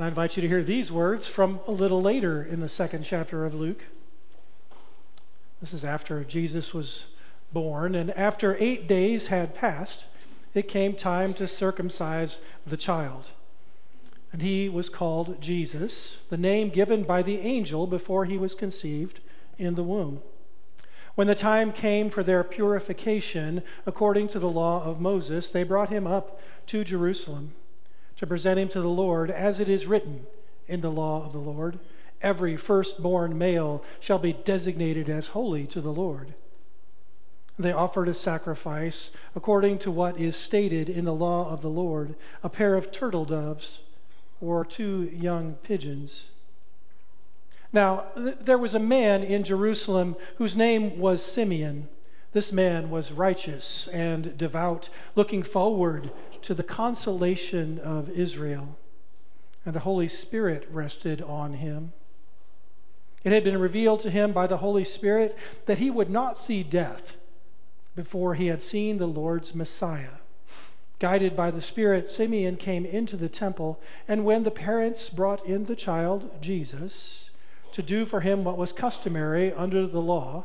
And 0.00 0.06
I 0.06 0.08
invite 0.08 0.34
you 0.34 0.40
to 0.40 0.48
hear 0.48 0.62
these 0.62 0.90
words 0.90 1.26
from 1.26 1.60
a 1.66 1.72
little 1.72 2.00
later 2.00 2.42
in 2.42 2.60
the 2.60 2.70
second 2.70 3.04
chapter 3.04 3.44
of 3.44 3.52
Luke. 3.52 3.84
This 5.60 5.74
is 5.74 5.84
after 5.84 6.24
Jesus 6.24 6.72
was 6.72 7.08
born, 7.52 7.94
and 7.94 8.10
after 8.12 8.56
eight 8.58 8.88
days 8.88 9.26
had 9.26 9.54
passed, 9.54 10.06
it 10.54 10.68
came 10.68 10.94
time 10.94 11.34
to 11.34 11.46
circumcise 11.46 12.40
the 12.66 12.78
child. 12.78 13.26
And 14.32 14.40
he 14.40 14.70
was 14.70 14.88
called 14.88 15.38
Jesus, 15.38 16.20
the 16.30 16.38
name 16.38 16.70
given 16.70 17.02
by 17.02 17.20
the 17.20 17.40
angel 17.40 17.86
before 17.86 18.24
he 18.24 18.38
was 18.38 18.54
conceived 18.54 19.20
in 19.58 19.74
the 19.74 19.84
womb. 19.84 20.22
When 21.14 21.26
the 21.26 21.34
time 21.34 21.72
came 21.72 22.08
for 22.08 22.22
their 22.22 22.42
purification, 22.42 23.62
according 23.84 24.28
to 24.28 24.38
the 24.38 24.48
law 24.48 24.82
of 24.82 24.98
Moses, 24.98 25.50
they 25.50 25.62
brought 25.62 25.90
him 25.90 26.06
up 26.06 26.40
to 26.68 26.84
Jerusalem 26.84 27.52
to 28.20 28.26
present 28.26 28.58
him 28.58 28.68
to 28.68 28.82
the 28.82 28.86
Lord, 28.86 29.30
as 29.30 29.60
it 29.60 29.68
is 29.68 29.86
written 29.86 30.26
in 30.68 30.82
the 30.82 30.90
law 30.90 31.24
of 31.24 31.32
the 31.32 31.38
Lord 31.38 31.80
Every 32.20 32.54
firstborn 32.54 33.38
male 33.38 33.82
shall 33.98 34.18
be 34.18 34.34
designated 34.34 35.08
as 35.08 35.28
holy 35.28 35.66
to 35.68 35.80
the 35.80 35.90
Lord. 35.92 36.34
They 37.58 37.72
offered 37.72 38.08
a 38.08 38.14
sacrifice 38.14 39.10
according 39.34 39.78
to 39.78 39.90
what 39.90 40.20
is 40.20 40.36
stated 40.36 40.90
in 40.90 41.06
the 41.06 41.14
law 41.14 41.50
of 41.50 41.62
the 41.62 41.70
Lord 41.70 42.14
a 42.42 42.50
pair 42.50 42.74
of 42.74 42.92
turtle 42.92 43.24
doves 43.24 43.80
or 44.38 44.66
two 44.66 45.10
young 45.14 45.54
pigeons. 45.62 46.28
Now, 47.72 48.04
th- 48.14 48.36
there 48.40 48.58
was 48.58 48.74
a 48.74 48.78
man 48.78 49.22
in 49.22 49.44
Jerusalem 49.44 50.14
whose 50.36 50.54
name 50.54 50.98
was 50.98 51.24
Simeon. 51.24 51.88
This 52.32 52.52
man 52.52 52.90
was 52.90 53.10
righteous 53.10 53.88
and 53.88 54.36
devout, 54.38 54.88
looking 55.16 55.42
forward 55.42 56.10
to 56.42 56.54
the 56.54 56.62
consolation 56.62 57.78
of 57.80 58.08
Israel. 58.10 58.78
And 59.64 59.74
the 59.74 59.80
Holy 59.80 60.08
Spirit 60.08 60.66
rested 60.70 61.20
on 61.22 61.54
him. 61.54 61.92
It 63.24 63.32
had 63.32 63.44
been 63.44 63.58
revealed 63.58 64.00
to 64.00 64.10
him 64.10 64.32
by 64.32 64.46
the 64.46 64.58
Holy 64.58 64.84
Spirit 64.84 65.36
that 65.66 65.78
he 65.78 65.90
would 65.90 66.08
not 66.08 66.38
see 66.38 66.62
death 66.62 67.16
before 67.94 68.34
he 68.34 68.46
had 68.46 68.62
seen 68.62 68.98
the 68.98 69.06
Lord's 69.06 69.54
Messiah. 69.54 70.20
Guided 71.00 71.34
by 71.34 71.50
the 71.50 71.62
Spirit, 71.62 72.08
Simeon 72.08 72.56
came 72.56 72.86
into 72.86 73.16
the 73.16 73.28
temple, 73.28 73.80
and 74.06 74.24
when 74.24 74.44
the 74.44 74.50
parents 74.50 75.08
brought 75.08 75.44
in 75.44 75.64
the 75.64 75.76
child, 75.76 76.30
Jesus, 76.40 77.30
to 77.72 77.82
do 77.82 78.04
for 78.04 78.20
him 78.20 78.44
what 78.44 78.58
was 78.58 78.72
customary 78.72 79.52
under 79.52 79.86
the 79.86 80.00
law, 80.00 80.44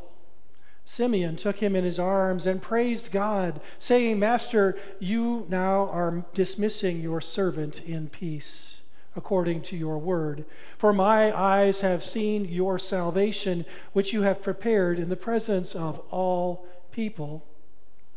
Simeon 0.85 1.35
took 1.35 1.57
him 1.57 1.75
in 1.75 1.83
his 1.83 1.97
arms 1.97 2.45
and 2.45 2.61
praised 2.61 3.11
God, 3.11 3.59
saying, 3.79 4.19
Master, 4.19 4.77
you 4.99 5.47
now 5.49 5.89
are 5.89 6.23
dismissing 6.35 7.01
your 7.01 7.19
servant 7.19 7.81
in 7.81 8.07
peace, 8.07 8.81
according 9.15 9.63
to 9.63 9.75
your 9.75 9.97
word. 9.97 10.45
For 10.77 10.93
my 10.93 11.35
eyes 11.35 11.81
have 11.81 12.03
seen 12.03 12.45
your 12.45 12.77
salvation, 12.77 13.65
which 13.93 14.13
you 14.13 14.21
have 14.21 14.43
prepared 14.43 14.99
in 14.99 15.09
the 15.09 15.15
presence 15.15 15.75
of 15.75 15.99
all 16.11 16.67
people 16.91 17.43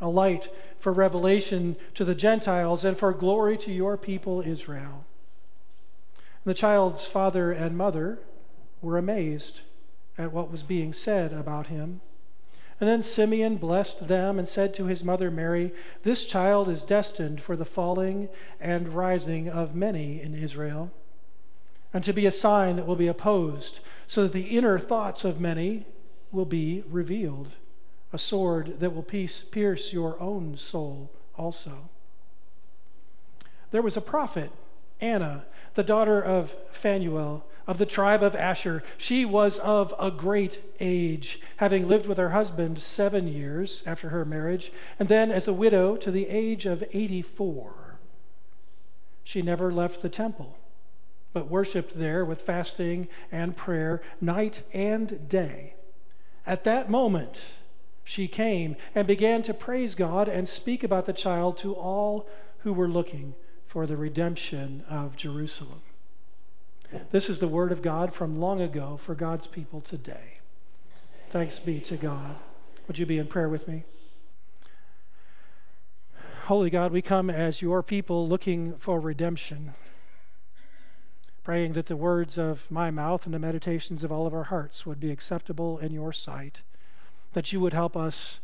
a 0.00 0.08
light 0.08 0.48
for 0.78 0.92
revelation 0.92 1.76
to 1.94 2.04
the 2.04 2.14
Gentiles 2.14 2.84
and 2.84 2.98
for 2.98 3.12
glory 3.12 3.56
to 3.58 3.72
your 3.72 3.96
people 3.96 4.42
Israel. 4.42 5.06
And 6.44 6.50
the 6.50 6.54
child's 6.54 7.06
father 7.06 7.50
and 7.50 7.76
mother 7.76 8.20
were 8.80 8.98
amazed 8.98 9.62
at 10.16 10.32
what 10.32 10.50
was 10.50 10.62
being 10.62 10.92
said 10.92 11.32
about 11.32 11.68
him. 11.68 12.00
And 12.80 12.88
then 12.88 13.02
Simeon 13.02 13.56
blessed 13.56 14.06
them 14.06 14.38
and 14.38 14.48
said 14.48 14.72
to 14.74 14.84
his 14.86 15.02
mother 15.02 15.30
Mary, 15.30 15.72
This 16.04 16.24
child 16.24 16.68
is 16.68 16.84
destined 16.84 17.40
for 17.40 17.56
the 17.56 17.64
falling 17.64 18.28
and 18.60 18.94
rising 18.94 19.48
of 19.48 19.74
many 19.74 20.22
in 20.22 20.34
Israel, 20.34 20.92
and 21.92 22.04
to 22.04 22.12
be 22.12 22.26
a 22.26 22.30
sign 22.30 22.76
that 22.76 22.86
will 22.86 22.96
be 22.96 23.08
opposed, 23.08 23.80
so 24.06 24.22
that 24.22 24.32
the 24.32 24.56
inner 24.56 24.78
thoughts 24.78 25.24
of 25.24 25.40
many 25.40 25.86
will 26.30 26.44
be 26.44 26.84
revealed 26.88 27.48
a 28.12 28.18
sword 28.18 28.80
that 28.80 28.94
will 28.94 29.02
pierce 29.02 29.92
your 29.92 30.20
own 30.20 30.56
soul 30.56 31.10
also. 31.36 31.90
There 33.70 33.82
was 33.82 33.96
a 33.96 34.02
prophet, 34.02 34.50
Anna, 35.00 35.44
the 35.74 35.82
daughter 35.82 36.22
of 36.22 36.56
Phanuel, 36.70 37.44
of 37.68 37.76
the 37.76 37.86
tribe 37.86 38.22
of 38.22 38.34
Asher. 38.34 38.82
She 38.96 39.26
was 39.26 39.58
of 39.58 39.94
a 40.00 40.10
great 40.10 40.60
age, 40.80 41.38
having 41.58 41.86
lived 41.86 42.06
with 42.06 42.16
her 42.16 42.30
husband 42.30 42.80
seven 42.80 43.28
years 43.28 43.82
after 43.84 44.08
her 44.08 44.24
marriage, 44.24 44.72
and 44.98 45.08
then 45.08 45.30
as 45.30 45.46
a 45.46 45.52
widow 45.52 45.94
to 45.96 46.10
the 46.10 46.26
age 46.28 46.64
of 46.64 46.82
84. 46.92 47.98
She 49.22 49.42
never 49.42 49.70
left 49.70 50.00
the 50.00 50.08
temple, 50.08 50.56
but 51.34 51.50
worshiped 51.50 51.98
there 51.98 52.24
with 52.24 52.40
fasting 52.40 53.06
and 53.30 53.54
prayer 53.54 54.00
night 54.18 54.62
and 54.72 55.28
day. 55.28 55.74
At 56.46 56.64
that 56.64 56.90
moment, 56.90 57.42
she 58.02 58.26
came 58.26 58.76
and 58.94 59.06
began 59.06 59.42
to 59.42 59.52
praise 59.52 59.94
God 59.94 60.26
and 60.26 60.48
speak 60.48 60.82
about 60.82 61.04
the 61.04 61.12
child 61.12 61.58
to 61.58 61.74
all 61.74 62.26
who 62.60 62.72
were 62.72 62.88
looking 62.88 63.34
for 63.66 63.86
the 63.86 63.98
redemption 63.98 64.82
of 64.88 65.14
Jerusalem. 65.14 65.82
This 67.10 67.28
is 67.28 67.40
the 67.40 67.48
word 67.48 67.70
of 67.70 67.82
God 67.82 68.14
from 68.14 68.40
long 68.40 68.60
ago 68.60 68.98
for 69.02 69.14
God's 69.14 69.46
people 69.46 69.80
today. 69.80 70.38
Thanks 71.30 71.58
be 71.58 71.80
to 71.80 71.96
God. 71.96 72.36
Would 72.86 72.98
you 72.98 73.04
be 73.04 73.18
in 73.18 73.26
prayer 73.26 73.48
with 73.48 73.68
me? 73.68 73.84
Holy 76.46 76.70
God, 76.70 76.92
we 76.92 77.02
come 77.02 77.28
as 77.28 77.60
your 77.60 77.82
people 77.82 78.26
looking 78.26 78.74
for 78.78 78.98
redemption, 79.00 79.74
praying 81.44 81.74
that 81.74 81.86
the 81.86 81.96
words 81.96 82.38
of 82.38 82.70
my 82.70 82.90
mouth 82.90 83.26
and 83.26 83.34
the 83.34 83.38
meditations 83.38 84.02
of 84.02 84.10
all 84.10 84.26
of 84.26 84.32
our 84.32 84.44
hearts 84.44 84.86
would 84.86 84.98
be 84.98 85.10
acceptable 85.10 85.78
in 85.78 85.92
your 85.92 86.12
sight 86.12 86.62
that 87.34 87.52
you 87.52 87.60
would 87.60 87.74
help 87.74 87.96
us 87.96 88.40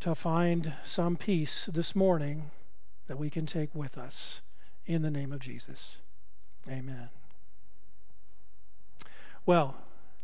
to 0.00 0.14
find 0.14 0.72
some 0.82 1.16
peace 1.16 1.68
this 1.70 1.94
morning 1.94 2.50
that 3.06 3.18
we 3.18 3.28
can 3.28 3.44
take 3.44 3.74
with 3.74 3.98
us 3.98 4.40
in 4.86 5.02
the 5.02 5.10
name 5.10 5.32
of 5.32 5.40
Jesus. 5.40 5.98
Amen. 6.68 7.08
Well, 9.44 9.76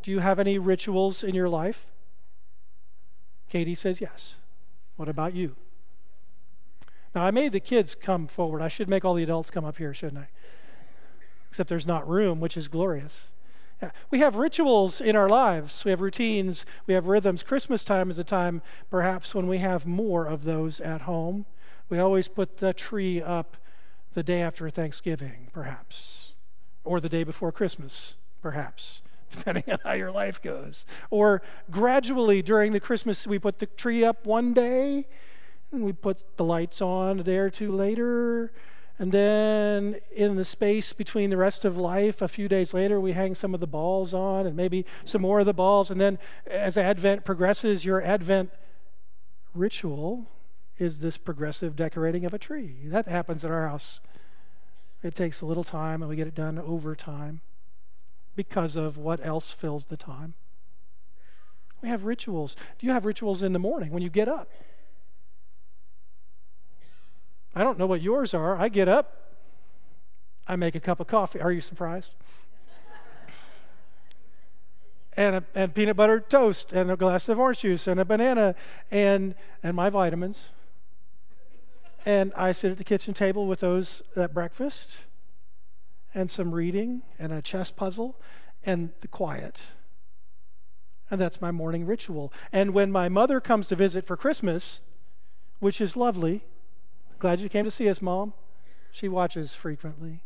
do 0.02 0.10
you 0.10 0.18
have 0.18 0.38
any 0.38 0.58
rituals 0.58 1.22
in 1.22 1.34
your 1.34 1.48
life? 1.48 1.86
Katie 3.48 3.74
says 3.74 4.00
yes. 4.00 4.36
What 4.96 5.08
about 5.08 5.34
you? 5.34 5.54
Now, 7.14 7.24
I 7.24 7.30
made 7.30 7.52
the 7.52 7.60
kids 7.60 7.94
come 7.94 8.26
forward. 8.26 8.62
I 8.62 8.68
should 8.68 8.88
make 8.88 9.04
all 9.04 9.14
the 9.14 9.22
adults 9.22 9.50
come 9.50 9.64
up 9.64 9.76
here, 9.76 9.94
shouldn't 9.94 10.22
I? 10.22 10.28
Except 11.50 11.68
there's 11.68 11.86
not 11.86 12.08
room, 12.08 12.40
which 12.40 12.56
is 12.56 12.68
glorious. 12.68 13.30
We 14.10 14.20
have 14.20 14.36
rituals 14.36 15.00
in 15.00 15.16
our 15.16 15.28
lives, 15.28 15.84
we 15.84 15.90
have 15.90 16.00
routines, 16.00 16.64
we 16.86 16.94
have 16.94 17.06
rhythms. 17.06 17.42
Christmas 17.42 17.82
time 17.82 18.10
is 18.10 18.18
a 18.18 18.22
time 18.22 18.62
perhaps 18.90 19.34
when 19.34 19.48
we 19.48 19.58
have 19.58 19.86
more 19.86 20.24
of 20.24 20.44
those 20.44 20.80
at 20.80 21.00
home. 21.00 21.46
We 21.88 21.98
always 21.98 22.28
put 22.28 22.58
the 22.58 22.72
tree 22.72 23.20
up 23.20 23.56
the 24.14 24.22
day 24.22 24.40
after 24.40 24.70
Thanksgiving, 24.70 25.48
perhaps, 25.52 26.31
or 26.84 27.00
the 27.00 27.08
day 27.08 27.24
before 27.24 27.52
Christmas, 27.52 28.16
perhaps, 28.40 29.02
depending 29.30 29.64
on 29.70 29.78
how 29.84 29.92
your 29.92 30.10
life 30.10 30.40
goes. 30.40 30.86
Or 31.10 31.42
gradually 31.70 32.42
during 32.42 32.72
the 32.72 32.80
Christmas, 32.80 33.26
we 33.26 33.38
put 33.38 33.58
the 33.58 33.66
tree 33.66 34.04
up 34.04 34.26
one 34.26 34.52
day, 34.52 35.06
and 35.70 35.84
we 35.84 35.92
put 35.92 36.24
the 36.36 36.44
lights 36.44 36.82
on 36.82 37.20
a 37.20 37.22
day 37.22 37.38
or 37.38 37.50
two 37.50 37.72
later 37.72 38.52
and 39.02 39.10
then 39.10 39.96
in 40.14 40.36
the 40.36 40.44
space 40.44 40.92
between 40.92 41.30
the 41.30 41.36
rest 41.36 41.64
of 41.64 41.76
life, 41.76 42.22
a 42.22 42.28
few 42.28 42.48
days 42.48 42.72
later, 42.72 43.00
we 43.00 43.12
hang 43.12 43.34
some 43.34 43.52
of 43.52 43.58
the 43.58 43.66
balls 43.66 44.14
on 44.14 44.46
and 44.46 44.56
maybe 44.56 44.84
some 45.04 45.22
more 45.22 45.40
of 45.40 45.46
the 45.46 45.52
balls. 45.52 45.90
And 45.90 46.00
then 46.00 46.20
as 46.46 46.76
Advent 46.76 47.24
progresses, 47.24 47.84
your 47.84 48.00
Advent 48.00 48.50
ritual 49.54 50.30
is 50.78 51.00
this 51.00 51.16
progressive 51.18 51.74
decorating 51.74 52.24
of 52.24 52.32
a 52.32 52.38
tree. 52.38 52.76
That 52.84 53.08
happens 53.08 53.44
at 53.44 53.50
our 53.50 53.66
house. 53.66 54.00
It 55.02 55.14
takes 55.14 55.40
a 55.40 55.46
little 55.46 55.64
time 55.64 56.02
and 56.02 56.08
we 56.08 56.16
get 56.16 56.26
it 56.26 56.34
done 56.34 56.58
over 56.58 56.94
time 56.94 57.40
because 58.36 58.76
of 58.76 58.96
what 58.96 59.24
else 59.24 59.50
fills 59.50 59.86
the 59.86 59.96
time. 59.96 60.34
We 61.82 61.88
have 61.88 62.04
rituals. 62.04 62.54
Do 62.78 62.86
you 62.86 62.92
have 62.92 63.04
rituals 63.04 63.42
in 63.42 63.52
the 63.52 63.58
morning 63.58 63.90
when 63.90 64.02
you 64.02 64.10
get 64.10 64.28
up? 64.28 64.48
I 67.54 67.64
don't 67.64 67.78
know 67.78 67.86
what 67.86 68.00
yours 68.00 68.32
are. 68.32 68.56
I 68.56 68.68
get 68.68 68.88
up, 68.88 69.22
I 70.46 70.56
make 70.56 70.74
a 70.74 70.80
cup 70.80 71.00
of 71.00 71.06
coffee. 71.06 71.40
Are 71.40 71.52
you 71.52 71.60
surprised? 71.60 72.12
and, 75.14 75.36
a, 75.36 75.44
and 75.54 75.74
peanut 75.74 75.96
butter 75.96 76.20
toast, 76.20 76.72
and 76.72 76.90
a 76.90 76.96
glass 76.96 77.28
of 77.28 77.38
orange 77.38 77.60
juice, 77.60 77.86
and 77.86 78.00
a 78.00 78.04
banana, 78.04 78.54
and, 78.90 79.34
and 79.62 79.76
my 79.76 79.90
vitamins. 79.90 80.50
And 82.04 82.32
I 82.36 82.52
sit 82.52 82.72
at 82.72 82.78
the 82.78 82.84
kitchen 82.84 83.14
table 83.14 83.46
with 83.46 83.60
those 83.60 84.02
at 84.16 84.34
breakfast, 84.34 84.98
and 86.14 86.30
some 86.30 86.52
reading, 86.52 87.02
and 87.18 87.32
a 87.32 87.40
chess 87.40 87.70
puzzle, 87.70 88.18
and 88.64 88.90
the 89.00 89.08
quiet. 89.08 89.60
And 91.10 91.20
that's 91.20 91.40
my 91.40 91.50
morning 91.50 91.86
ritual. 91.86 92.32
And 92.52 92.74
when 92.74 92.90
my 92.90 93.08
mother 93.08 93.40
comes 93.40 93.68
to 93.68 93.76
visit 93.76 94.06
for 94.06 94.16
Christmas, 94.16 94.80
which 95.60 95.80
is 95.80 95.96
lovely, 95.96 96.42
Glad 97.22 97.38
you 97.38 97.48
came 97.48 97.64
to 97.64 97.70
see 97.70 97.88
us, 97.88 98.02
Mom. 98.02 98.32
She 98.90 99.08
watches 99.08 99.54
frequently. 99.54 100.24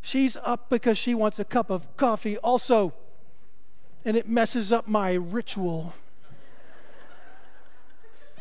She's 0.00 0.36
up 0.44 0.70
because 0.70 0.96
she 0.96 1.12
wants 1.12 1.40
a 1.40 1.44
cup 1.44 1.70
of 1.70 1.96
coffee 1.96 2.36
also, 2.36 2.94
and 4.04 4.16
it 4.16 4.28
messes 4.28 4.70
up 4.70 4.86
my 4.86 5.14
ritual. 5.14 5.94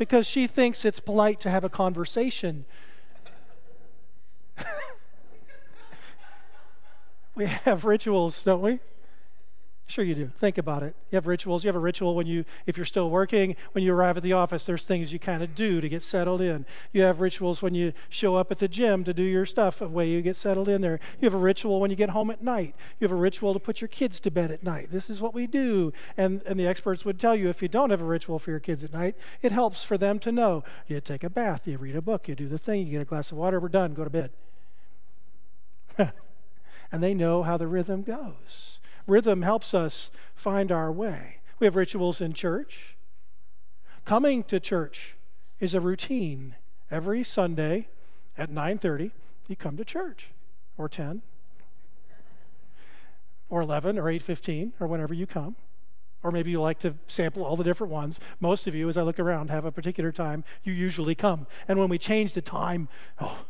Because 0.01 0.25
she 0.25 0.47
thinks 0.47 0.83
it's 0.83 0.99
polite 0.99 1.39
to 1.39 1.47
have 1.47 1.63
a 1.63 1.69
conversation. 1.69 2.65
we 7.35 7.45
have 7.45 7.85
rituals, 7.85 8.43
don't 8.43 8.63
we? 8.63 8.79
Sure, 9.87 10.05
you 10.05 10.15
do. 10.15 10.31
Think 10.37 10.57
about 10.57 10.83
it. 10.83 10.95
You 11.09 11.17
have 11.17 11.27
rituals. 11.27 11.65
You 11.65 11.67
have 11.67 11.75
a 11.75 11.79
ritual 11.79 12.15
when 12.15 12.25
you, 12.25 12.45
if 12.65 12.77
you're 12.77 12.85
still 12.85 13.09
working, 13.09 13.57
when 13.73 13.83
you 13.83 13.93
arrive 13.93 14.15
at 14.15 14.23
the 14.23 14.31
office, 14.31 14.65
there's 14.65 14.85
things 14.85 15.11
you 15.11 15.19
kind 15.19 15.43
of 15.43 15.53
do 15.53 15.81
to 15.81 15.89
get 15.89 16.01
settled 16.01 16.39
in. 16.39 16.65
You 16.93 17.01
have 17.01 17.19
rituals 17.19 17.61
when 17.61 17.73
you 17.73 17.91
show 18.07 18.35
up 18.37 18.51
at 18.51 18.59
the 18.59 18.69
gym 18.69 19.03
to 19.03 19.13
do 19.13 19.21
your 19.21 19.45
stuff, 19.45 19.81
a 19.81 19.89
way 19.89 20.07
you 20.07 20.21
get 20.21 20.37
settled 20.37 20.69
in 20.69 20.79
there. 20.79 21.01
You 21.19 21.25
have 21.25 21.33
a 21.33 21.37
ritual 21.37 21.81
when 21.81 21.89
you 21.89 21.97
get 21.97 22.11
home 22.11 22.31
at 22.31 22.41
night. 22.41 22.73
You 22.99 23.05
have 23.05 23.11
a 23.11 23.19
ritual 23.19 23.51
to 23.53 23.59
put 23.59 23.81
your 23.81 23.89
kids 23.89 24.21
to 24.21 24.31
bed 24.31 24.49
at 24.49 24.63
night. 24.63 24.91
This 24.91 25.09
is 25.09 25.19
what 25.19 25.33
we 25.33 25.45
do. 25.45 25.91
And, 26.15 26.41
and 26.43 26.57
the 26.57 26.67
experts 26.67 27.03
would 27.03 27.19
tell 27.19 27.35
you 27.35 27.49
if 27.49 27.61
you 27.61 27.67
don't 27.67 27.89
have 27.89 28.01
a 28.01 28.05
ritual 28.05 28.39
for 28.39 28.51
your 28.51 28.61
kids 28.61 28.85
at 28.85 28.93
night, 28.93 29.17
it 29.41 29.51
helps 29.51 29.83
for 29.83 29.97
them 29.97 30.19
to 30.19 30.31
know. 30.31 30.63
You 30.87 31.01
take 31.01 31.25
a 31.25 31.29
bath, 31.29 31.67
you 31.67 31.77
read 31.77 31.97
a 31.97 32.01
book, 32.01 32.29
you 32.29 32.35
do 32.35 32.47
the 32.47 32.57
thing, 32.57 32.87
you 32.87 32.93
get 32.93 33.01
a 33.01 33.05
glass 33.05 33.33
of 33.33 33.37
water, 33.37 33.59
we're 33.59 33.67
done, 33.67 33.93
go 33.93 34.05
to 34.05 34.09
bed. 34.09 34.31
and 35.97 37.03
they 37.03 37.13
know 37.13 37.43
how 37.43 37.57
the 37.57 37.67
rhythm 37.67 38.03
goes. 38.03 38.79
Rhythm 39.07 39.41
helps 39.41 39.73
us 39.73 40.11
find 40.35 40.71
our 40.71 40.91
way. 40.91 41.39
We 41.59 41.65
have 41.65 41.75
rituals 41.75 42.21
in 42.21 42.33
church. 42.33 42.95
Coming 44.05 44.43
to 44.45 44.59
church 44.59 45.15
is 45.59 45.73
a 45.73 45.81
routine. 45.81 46.55
Every 46.89 47.23
Sunday 47.23 47.87
at 48.37 48.49
9:30, 48.49 49.11
you 49.47 49.55
come 49.55 49.77
to 49.77 49.85
church 49.85 50.31
or 50.77 50.89
10 50.89 51.21
or 53.49 53.61
11 53.61 53.99
or 53.99 54.09
8:15 54.09 54.73
or 54.79 54.87
whenever 54.87 55.13
you 55.13 55.27
come. 55.27 55.55
Or 56.23 56.31
maybe 56.31 56.51
you 56.51 56.61
like 56.61 56.79
to 56.79 56.95
sample 57.07 57.43
all 57.43 57.55
the 57.55 57.63
different 57.63 57.91
ones. 57.91 58.19
Most 58.39 58.67
of 58.67 58.75
you, 58.75 58.87
as 58.89 58.97
I 58.97 59.01
look 59.01 59.19
around, 59.19 59.49
have 59.49 59.65
a 59.65 59.71
particular 59.71 60.11
time 60.11 60.43
you 60.63 60.71
usually 60.71 61.15
come. 61.15 61.47
And 61.67 61.79
when 61.79 61.89
we 61.89 61.97
change 61.97 62.33
the 62.33 62.41
time, 62.41 62.89
oh, 63.19 63.45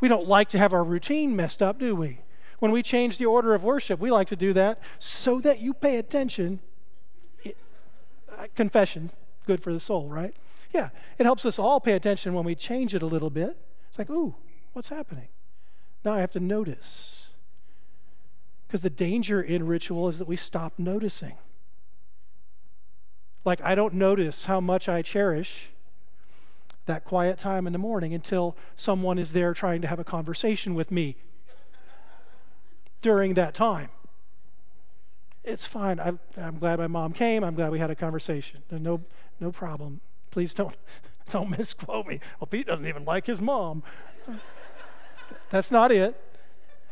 we 0.00 0.08
don't 0.08 0.26
like 0.26 0.48
to 0.50 0.58
have 0.58 0.72
our 0.72 0.84
routine 0.84 1.36
messed 1.36 1.62
up, 1.62 1.78
do 1.78 1.94
we? 1.94 2.20
When 2.58 2.72
we 2.72 2.82
change 2.82 3.18
the 3.18 3.26
order 3.26 3.54
of 3.54 3.62
worship, 3.62 4.00
we 4.00 4.10
like 4.10 4.28
to 4.28 4.36
do 4.36 4.52
that 4.52 4.80
so 4.98 5.40
that 5.40 5.60
you 5.60 5.72
pay 5.72 5.96
attention. 5.96 6.60
Uh, 7.46 8.46
confession, 8.54 9.10
good 9.46 9.62
for 9.62 9.72
the 9.72 9.80
soul, 9.80 10.08
right? 10.08 10.34
Yeah, 10.72 10.90
it 11.18 11.24
helps 11.24 11.46
us 11.46 11.58
all 11.58 11.80
pay 11.80 11.92
attention 11.92 12.34
when 12.34 12.44
we 12.44 12.54
change 12.54 12.94
it 12.94 13.02
a 13.02 13.06
little 13.06 13.30
bit. 13.30 13.56
It's 13.88 13.98
like, 13.98 14.10
ooh, 14.10 14.34
what's 14.72 14.88
happening? 14.88 15.28
Now 16.04 16.14
I 16.14 16.20
have 16.20 16.32
to 16.32 16.40
notice. 16.40 17.28
Because 18.66 18.82
the 18.82 18.90
danger 18.90 19.40
in 19.40 19.66
ritual 19.66 20.08
is 20.08 20.18
that 20.18 20.28
we 20.28 20.36
stop 20.36 20.74
noticing. 20.78 21.34
Like, 23.44 23.62
I 23.62 23.74
don't 23.74 23.94
notice 23.94 24.44
how 24.44 24.60
much 24.60 24.88
I 24.88 25.00
cherish 25.00 25.70
that 26.86 27.04
quiet 27.04 27.38
time 27.38 27.66
in 27.66 27.72
the 27.72 27.78
morning 27.78 28.12
until 28.12 28.56
someone 28.76 29.18
is 29.18 29.32
there 29.32 29.54
trying 29.54 29.80
to 29.82 29.88
have 29.88 29.98
a 29.98 30.04
conversation 30.04 30.74
with 30.74 30.90
me 30.90 31.16
during 33.02 33.34
that 33.34 33.54
time. 33.54 33.90
It's 35.44 35.64
fine. 35.64 35.98
I, 35.98 36.12
am 36.36 36.58
glad 36.58 36.78
my 36.78 36.86
mom 36.88 37.12
came. 37.12 37.42
I'm 37.42 37.54
glad 37.54 37.70
we 37.70 37.78
had 37.78 37.90
a 37.90 37.94
conversation. 37.94 38.62
There's 38.68 38.82
no, 38.82 39.02
no 39.40 39.50
problem. 39.50 40.00
Please 40.30 40.52
don't, 40.52 40.76
don't 41.30 41.50
misquote 41.50 42.06
me. 42.06 42.20
Well, 42.38 42.48
Pete 42.48 42.66
doesn't 42.66 42.86
even 42.86 43.04
like 43.04 43.26
his 43.26 43.40
mom. 43.40 43.82
That's 45.50 45.70
not 45.70 45.90
it. 45.90 46.20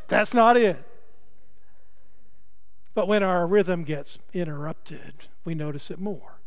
That's 0.08 0.32
not 0.32 0.56
it. 0.56 0.82
But 2.94 3.08
when 3.08 3.22
our 3.22 3.46
rhythm 3.46 3.84
gets 3.84 4.18
interrupted, 4.32 5.26
we 5.44 5.54
notice 5.54 5.90
it 5.90 6.00
more. 6.00 6.40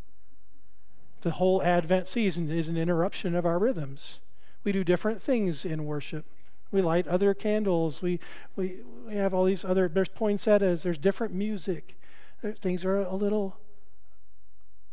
The 1.22 1.32
whole 1.32 1.62
Advent 1.62 2.08
season 2.08 2.50
is 2.50 2.70
an 2.70 2.78
interruption 2.78 3.36
of 3.36 3.46
our 3.46 3.60
rhythms. 3.60 4.20
We 4.64 4.72
do 4.72 4.84
different 4.84 5.22
things 5.22 5.64
in 5.64 5.86
worship. 5.86 6.26
We 6.72 6.82
light 6.82 7.08
other 7.08 7.34
candles. 7.34 8.02
We, 8.02 8.20
we, 8.56 8.78
we 9.08 9.16
have 9.16 9.34
all 9.34 9.46
these 9.46 9.66
other, 9.66 9.88
there's 9.88 10.10
poinsettias, 10.10 10.84
there's 10.84 10.98
different 10.98 11.34
music. 11.34 11.98
There, 12.42 12.54
things 12.54 12.86
are 12.86 12.98
a 12.98 13.16
little 13.16 13.58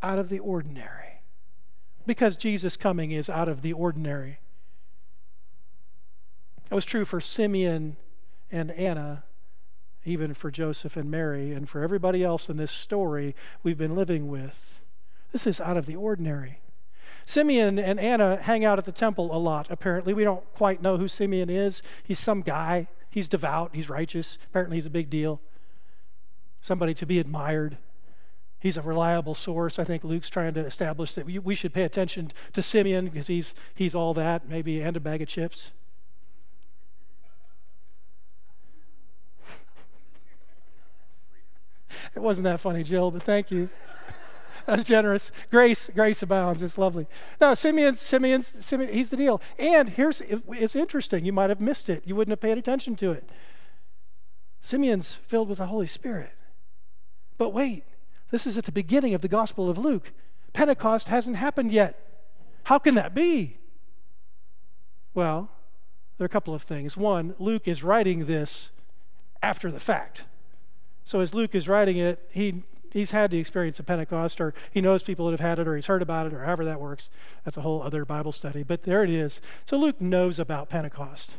out 0.03 0.19
of 0.19 0.29
the 0.29 0.39
ordinary. 0.39 1.21
Because 2.07 2.37
Jesus' 2.37 2.77
coming 2.77 3.11
is 3.11 3.29
out 3.29 3.49
of 3.49 3.63
the 3.63 3.73
ordinary. 3.73 4.39
That 6.69 6.75
was 6.75 6.85
true 6.85 7.05
for 7.05 7.21
Simeon 7.21 7.97
and 8.51 8.71
Anna, 8.73 9.25
even 10.05 10.35
for 10.35 10.51
Joseph 10.51 10.97
and 10.97 11.11
Mary, 11.11 11.53
and 11.53 11.69
for 11.69 11.83
everybody 11.83 12.23
else 12.23 12.49
in 12.49 12.57
this 12.57 12.73
story 12.73 13.35
we've 13.63 13.79
been 13.79 13.97
living 13.97 14.29
with. 14.29 14.81
This 15.33 15.47
is 15.47 15.61
out 15.61 15.77
of 15.77 15.87
the 15.87 15.97
ordinary. 15.97 16.61
Simeon 17.27 17.79
and 17.79 17.99
Anna 17.99 18.37
hang 18.41 18.65
out 18.65 18.79
at 18.79 18.85
the 18.85 18.93
temple 18.93 19.37
a 19.37 19.39
lot, 19.39 19.67
apparently. 19.69 20.15
We 20.15 20.23
don't 20.23 20.45
quite 20.55 20.81
know 20.81 20.97
who 20.97 21.09
Simeon 21.09 21.51
is. 21.51 21.83
He's 22.05 22.21
some 22.21 22.41
guy. 22.41 22.87
He's 23.11 23.29
devout. 23.29 23.73
He's 23.75 23.91
righteous. 23.91 24.39
Apparently, 24.49 24.77
he's 24.77 24.87
a 24.87 24.91
big 24.91 25.11
deal. 25.11 25.41
Somebody 26.61 26.95
to 26.95 27.05
be 27.05 27.19
admired. 27.19 27.79
He's 28.61 28.77
a 28.77 28.83
reliable 28.83 29.35
source. 29.35 29.81
I 29.81 29.85
think 29.85 30.05
Luke's 30.05 30.31
trying 30.31 30.55
to 30.55 30.65
establish 30.65 31.15
that 31.15 31.27
we, 31.27 31.55
should 31.57 31.75
pay 31.75 31.83
attention 31.83 32.33
to 32.53 32.63
Simeon 32.63 33.07
because 33.07 33.27
he's, 33.27 33.55
he's 33.75 33.95
all 33.95 34.15
that, 34.15 34.49
maybe, 34.49 34.81
and 34.81 34.97
a 34.97 35.01
bag 35.01 35.21
of 35.21 35.29
chips. 35.29 35.73
it 42.15 42.21
wasn't 42.21 42.45
that 42.45 42.61
funny, 42.61 42.85
Jill, 42.85 43.11
but 43.11 43.25
thank 43.25 43.51
you. 43.51 43.69
That's 44.69 44.85
generous. 44.85 45.31
Grace, 45.51 45.89
grace 45.95 46.23
abounds. 46.23 46.61
It's 46.61 46.77
lovely. 46.77 47.07
No, 47.41 47.55
Simeon, 47.55 47.95
Simeon, 47.95 48.43
Simeon, 48.43 48.93
he's 48.93 49.11
the 49.11 49.17
deal. 49.17 49.41
And 49.59 49.91
here's, 49.91 50.21
it's 50.21 50.75
interesting. 50.75 51.25
You 51.25 51.33
might 51.33 51.51
have 51.51 51.61
missed 51.61 51.89
it. 51.89 52.03
You 52.05 52.17
wouldn't 52.17 52.33
have 52.33 52.41
paid 52.41 52.59
attention 52.59 52.97
to 52.97 53.13
it. 53.13 53.29
Simeon's 54.61 55.15
filled 55.15 55.49
with 55.49 55.59
the 55.59 55.67
Holy 55.67 55.87
Spirit. 55.87 56.33
But 57.39 57.51
wait, 57.51 57.85
this 58.33 58.45
is 58.45 58.59
at 58.59 58.65
the 58.65 58.73
beginning 58.73 59.15
of 59.15 59.21
the 59.21 59.29
Gospel 59.29 59.71
of 59.71 59.79
Luke. 59.79 60.13
Pentecost 60.53 61.09
hasn't 61.09 61.37
happened 61.37 61.71
yet. 61.71 62.25
How 62.65 62.81
can 62.81 62.97
that 62.97 63.15
be? 63.15 63.59
Well, 65.15 65.49
there 66.19 66.25
are 66.25 66.27
a 66.27 66.31
couple 66.31 66.55
of 66.55 66.63
things. 66.63 66.97
One, 66.97 67.37
Luke 67.39 67.69
is 67.69 67.85
writing 67.85 68.27
this 68.27 68.73
after 69.43 69.71
the 69.71 69.79
fact. 69.79 70.25
So 71.05 71.21
as 71.21 71.35
Luke 71.35 71.55
is 71.55 71.69
writing 71.69 71.99
it, 71.99 72.29
he 72.33 72.65
he's 72.97 73.11
had 73.11 73.31
the 73.31 73.39
experience 73.39 73.79
of 73.79 73.87
Pentecost, 73.87 74.41
or 74.41 74.55
he 74.71 74.81
knows 74.81 75.03
people 75.03 75.27
that 75.27 75.33
have 75.33 75.41
had 75.41 75.59
it, 75.59 75.69
or 75.69 75.77
he's 75.77 75.87
heard 75.87 76.03
about 76.03 76.27
it, 76.27 76.33
or 76.33 76.45
however 76.45 76.65
that 76.65 76.81
works. 76.81 77.11
That's 77.45 77.57
a 77.57 77.61
whole 77.61 77.83
other 77.83 78.05
Bible 78.05 78.33
study. 78.33 78.63
But 78.63 78.85
there 78.85 79.05
it 79.05 79.11
is. 79.11 79.41
So 79.67 79.77
Luke 79.77 80.01
knows 80.01 80.39
about 80.39 80.71
Pentecost. 80.71 81.35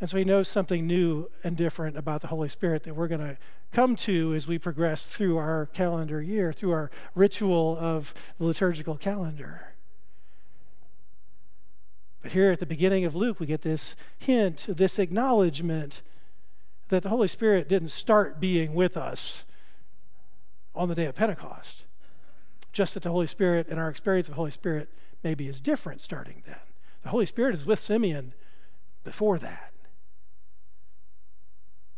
And 0.00 0.10
so 0.10 0.18
he 0.18 0.24
knows 0.24 0.48
something 0.48 0.86
new 0.86 1.30
and 1.44 1.56
different 1.56 1.96
about 1.96 2.20
the 2.20 2.26
Holy 2.28 2.48
Spirit 2.48 2.84
that 2.84 2.94
we're 2.94 3.08
going 3.08 3.20
to 3.20 3.38
come 3.72 3.96
to 3.96 4.34
as 4.34 4.46
we 4.46 4.58
progress 4.58 5.08
through 5.08 5.38
our 5.38 5.66
calendar 5.66 6.20
year, 6.20 6.52
through 6.52 6.72
our 6.72 6.90
ritual 7.14 7.76
of 7.78 8.12
the 8.38 8.44
liturgical 8.44 8.96
calendar. 8.96 9.74
But 12.22 12.32
here 12.32 12.50
at 12.50 12.60
the 12.60 12.66
beginning 12.66 13.04
of 13.04 13.14
Luke, 13.14 13.40
we 13.40 13.46
get 13.46 13.62
this 13.62 13.96
hint, 14.18 14.66
this 14.68 14.98
acknowledgement 14.98 16.02
that 16.88 17.02
the 17.02 17.08
Holy 17.08 17.28
Spirit 17.28 17.68
didn't 17.68 17.90
start 17.90 18.38
being 18.40 18.74
with 18.74 18.96
us 18.96 19.44
on 20.76 20.88
the 20.88 20.94
day 20.94 21.06
of 21.06 21.14
Pentecost. 21.14 21.84
Just 22.72 22.94
that 22.94 23.02
the 23.02 23.10
Holy 23.10 23.26
Spirit 23.26 23.68
and 23.68 23.80
our 23.80 23.88
experience 23.88 24.28
of 24.28 24.32
the 24.32 24.36
Holy 24.36 24.50
Spirit 24.50 24.88
maybe 25.24 25.48
is 25.48 25.60
different 25.60 26.02
starting 26.02 26.42
then. 26.46 26.56
The 27.02 27.08
Holy 27.08 27.26
Spirit 27.26 27.54
is 27.54 27.64
with 27.64 27.78
Simeon 27.78 28.34
before 29.04 29.38
that. 29.38 29.72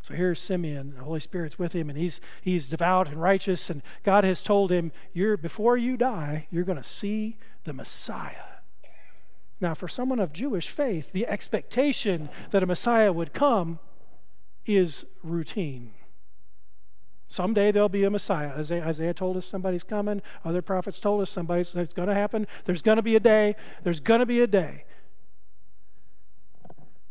So 0.03 0.15
here's 0.15 0.41
Simeon, 0.41 0.95
the 0.97 1.05
Holy 1.05 1.21
Spirit's 1.21 1.59
with 1.59 1.75
him, 1.75 1.91
and 1.91 1.99
he's 1.99 2.21
he's 2.41 2.69
devout 2.69 3.09
and 3.09 3.21
righteous, 3.21 3.69
and 3.69 3.83
God 4.05 4.25
has 4.25 4.43
told 4.43 4.71
him, 4.71 4.91
You're 5.13 5.37
before 5.37 5.77
you 5.77 5.99
die, 5.99 6.47
you're 6.51 6.65
gonna 6.65 6.83
see 6.83 7.37
the 7.65 7.75
Messiah. 7.75 8.59
Now, 9.61 9.75
for 9.75 9.89
someone 9.89 10.21
of 10.21 10.33
Jewish 10.33 10.69
faith, 10.71 11.13
the 11.13 11.27
expectation 11.27 12.31
that 12.51 12.63
a 12.63 12.67
Messiah 12.67 13.13
would 13.13 13.33
come 13.33 13.81
is 14.65 15.05
routine. 15.23 15.93
Someday 17.29 17.71
there'll 17.71 17.91
be 17.91 18.05
a 18.05 18.11
Messiah. 18.11 18.53
Isaiah, 18.57 18.85
Isaiah 18.85 19.15
told 19.15 19.37
us 19.37 19.45
somebody's 19.45 19.85
coming. 19.85 20.23
Other 20.45 20.63
prophets 20.63 20.99
told 20.99 21.21
us 21.21 21.31
somebody's 21.31 21.75
it's 21.75 21.93
going 21.93 22.09
to 22.09 22.15
happen. 22.15 22.47
There's 22.65 22.81
going 22.81 22.97
to 22.97 23.03
be 23.03 23.17
a 23.17 23.21
day. 23.21 23.55
There's 23.83 24.01
going 24.01 24.21
to 24.21 24.27
be 24.27 24.41
a 24.41 24.47
day. 24.47 24.85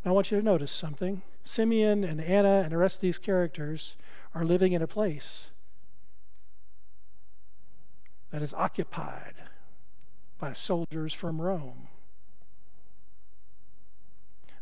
I 0.04 0.12
want 0.12 0.32
you 0.32 0.38
to 0.40 0.44
notice 0.44 0.72
something. 0.72 1.22
Simeon 1.44 2.04
and 2.04 2.20
Anna 2.20 2.62
and 2.64 2.72
the 2.72 2.78
rest 2.78 2.96
of 2.96 3.02
these 3.02 3.20
characters 3.20 3.96
are 4.34 4.44
living 4.44 4.72
in 4.72 4.82
a 4.82 4.88
place 4.88 5.52
that 8.32 8.42
is 8.42 8.54
occupied 8.56 9.36
by 10.40 10.54
soldiers 10.54 11.14
from 11.14 11.40
Rome. 11.40 11.90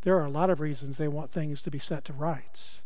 There 0.02 0.16
are 0.18 0.26
a 0.26 0.30
lot 0.30 0.50
of 0.50 0.60
reasons 0.60 0.98
they 0.98 1.08
want 1.08 1.32
things 1.32 1.62
to 1.62 1.72
be 1.72 1.80
set 1.80 2.06
to 2.06 2.14
rights. 2.14 2.82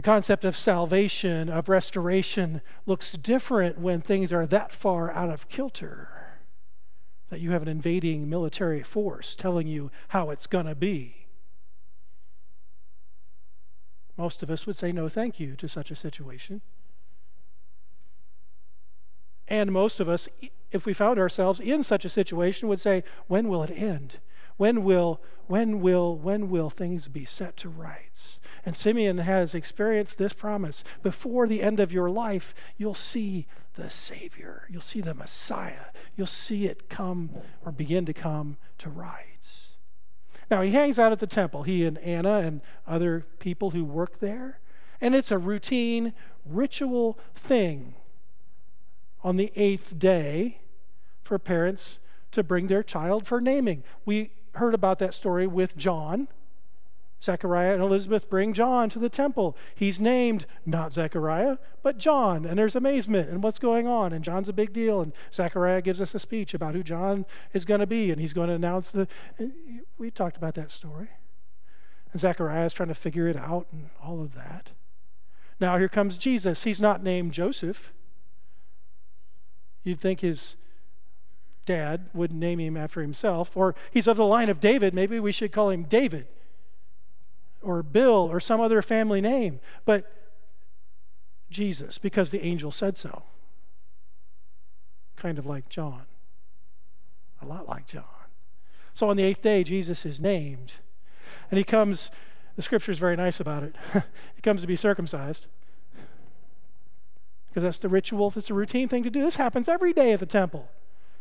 The 0.00 0.04
concept 0.04 0.46
of 0.46 0.56
salvation, 0.56 1.50
of 1.50 1.68
restoration, 1.68 2.62
looks 2.86 3.12
different 3.12 3.78
when 3.78 4.00
things 4.00 4.32
are 4.32 4.46
that 4.46 4.72
far 4.72 5.12
out 5.12 5.28
of 5.28 5.50
kilter 5.50 6.38
that 7.28 7.38
you 7.42 7.50
have 7.50 7.60
an 7.60 7.68
invading 7.68 8.26
military 8.26 8.82
force 8.82 9.34
telling 9.34 9.66
you 9.66 9.90
how 10.08 10.30
it's 10.30 10.46
going 10.46 10.64
to 10.64 10.74
be. 10.74 11.26
Most 14.16 14.42
of 14.42 14.48
us 14.48 14.66
would 14.66 14.74
say 14.74 14.90
no 14.90 15.10
thank 15.10 15.38
you 15.38 15.54
to 15.56 15.68
such 15.68 15.90
a 15.90 15.96
situation. 15.96 16.62
And 19.48 19.70
most 19.70 20.00
of 20.00 20.08
us, 20.08 20.30
if 20.72 20.86
we 20.86 20.94
found 20.94 21.18
ourselves 21.18 21.60
in 21.60 21.82
such 21.82 22.06
a 22.06 22.08
situation, 22.08 22.70
would 22.70 22.80
say, 22.80 23.04
when 23.26 23.50
will 23.50 23.62
it 23.64 23.70
end? 23.70 24.18
When 24.60 24.84
will, 24.84 25.22
when 25.46 25.80
will, 25.80 26.14
when 26.18 26.50
will 26.50 26.68
things 26.68 27.08
be 27.08 27.24
set 27.24 27.56
to 27.56 27.70
rights? 27.70 28.40
And 28.62 28.76
Simeon 28.76 29.16
has 29.16 29.54
experienced 29.54 30.18
this 30.18 30.34
promise. 30.34 30.84
Before 31.02 31.46
the 31.46 31.62
end 31.62 31.80
of 31.80 31.94
your 31.94 32.10
life, 32.10 32.52
you'll 32.76 32.92
see 32.92 33.46
the 33.76 33.88
Savior. 33.88 34.66
You'll 34.68 34.82
see 34.82 35.00
the 35.00 35.14
Messiah. 35.14 35.86
You'll 36.14 36.26
see 36.26 36.66
it 36.66 36.90
come 36.90 37.30
or 37.64 37.72
begin 37.72 38.04
to 38.04 38.12
come 38.12 38.58
to 38.76 38.90
rights. 38.90 39.78
Now, 40.50 40.60
he 40.60 40.72
hangs 40.72 40.98
out 40.98 41.10
at 41.10 41.20
the 41.20 41.26
temple, 41.26 41.62
he 41.62 41.86
and 41.86 41.96
Anna 41.96 42.40
and 42.40 42.60
other 42.86 43.24
people 43.38 43.70
who 43.70 43.82
work 43.82 44.18
there. 44.18 44.60
And 45.00 45.14
it's 45.14 45.30
a 45.30 45.38
routine, 45.38 46.12
ritual 46.44 47.18
thing 47.34 47.94
on 49.24 49.38
the 49.38 49.52
eighth 49.56 49.98
day 49.98 50.60
for 51.22 51.38
parents 51.38 51.98
to 52.32 52.42
bring 52.42 52.66
their 52.66 52.82
child 52.82 53.26
for 53.26 53.40
naming. 53.40 53.84
We 54.04 54.32
heard 54.54 54.74
about 54.74 54.98
that 54.98 55.14
story 55.14 55.46
with 55.46 55.76
John. 55.76 56.28
Zechariah 57.22 57.74
and 57.74 57.82
Elizabeth 57.82 58.30
bring 58.30 58.54
John 58.54 58.88
to 58.90 58.98
the 58.98 59.10
temple. 59.10 59.54
He's 59.74 60.00
named 60.00 60.46
not 60.64 60.94
Zechariah, 60.94 61.58
but 61.82 61.98
John. 61.98 62.46
And 62.46 62.58
there's 62.58 62.74
amazement 62.74 63.28
and 63.28 63.42
what's 63.42 63.58
going 63.58 63.86
on. 63.86 64.14
And 64.14 64.24
John's 64.24 64.48
a 64.48 64.54
big 64.54 64.72
deal. 64.72 65.02
And 65.02 65.12
Zechariah 65.32 65.82
gives 65.82 66.00
us 66.00 66.14
a 66.14 66.18
speech 66.18 66.54
about 66.54 66.74
who 66.74 66.82
John 66.82 67.26
is 67.52 67.66
going 67.66 67.80
to 67.80 67.86
be. 67.86 68.10
And 68.10 68.20
he's 68.20 68.32
going 68.32 68.48
to 68.48 68.54
announce 68.54 68.90
the. 68.90 69.06
We 69.98 70.10
talked 70.10 70.38
about 70.38 70.54
that 70.54 70.70
story. 70.70 71.10
And 72.12 72.20
Zechariah 72.20 72.64
is 72.64 72.72
trying 72.72 72.88
to 72.88 72.94
figure 72.94 73.28
it 73.28 73.36
out 73.36 73.66
and 73.70 73.90
all 74.02 74.22
of 74.22 74.34
that. 74.34 74.70
Now 75.60 75.76
here 75.76 75.88
comes 75.88 76.16
Jesus. 76.16 76.64
He's 76.64 76.80
not 76.80 77.02
named 77.02 77.32
Joseph. 77.32 77.92
You'd 79.84 80.00
think 80.00 80.20
his 80.20 80.56
dad 81.66 82.08
would 82.12 82.32
name 82.32 82.58
him 82.58 82.76
after 82.76 83.00
himself, 83.00 83.56
or 83.56 83.74
he's 83.90 84.06
of 84.06 84.16
the 84.16 84.26
line 84.26 84.48
of 84.48 84.60
David. 84.60 84.94
Maybe 84.94 85.20
we 85.20 85.32
should 85.32 85.52
call 85.52 85.70
him 85.70 85.84
David, 85.84 86.26
or 87.62 87.82
Bill, 87.82 88.28
or 88.30 88.40
some 88.40 88.60
other 88.60 88.82
family 88.82 89.20
name. 89.20 89.60
But 89.84 90.10
Jesus, 91.50 91.98
because 91.98 92.30
the 92.30 92.42
angel 92.42 92.70
said 92.70 92.96
so. 92.96 93.24
Kind 95.16 95.38
of 95.38 95.46
like 95.46 95.68
John, 95.68 96.04
a 97.42 97.46
lot 97.46 97.68
like 97.68 97.86
John. 97.86 98.04
So 98.94 99.10
on 99.10 99.16
the 99.16 99.22
eighth 99.22 99.42
day, 99.42 99.64
Jesus 99.64 100.06
is 100.06 100.20
named, 100.20 100.74
and 101.50 101.58
he 101.58 101.64
comes. 101.64 102.10
The 102.56 102.62
scripture 102.62 102.92
is 102.92 102.98
very 102.98 103.16
nice 103.16 103.38
about 103.40 103.62
it. 103.62 103.76
he 104.34 104.42
comes 104.42 104.60
to 104.60 104.66
be 104.66 104.76
circumcised 104.76 105.46
because 107.50 107.64
that's 107.64 107.78
the 107.80 107.88
ritual, 107.88 108.32
it's 108.34 108.48
a 108.48 108.54
routine 108.54 108.88
thing 108.88 109.02
to 109.02 109.10
do. 109.10 109.22
This 109.22 109.36
happens 109.36 109.68
every 109.68 109.92
day 109.92 110.12
at 110.12 110.20
the 110.20 110.26
temple. 110.26 110.68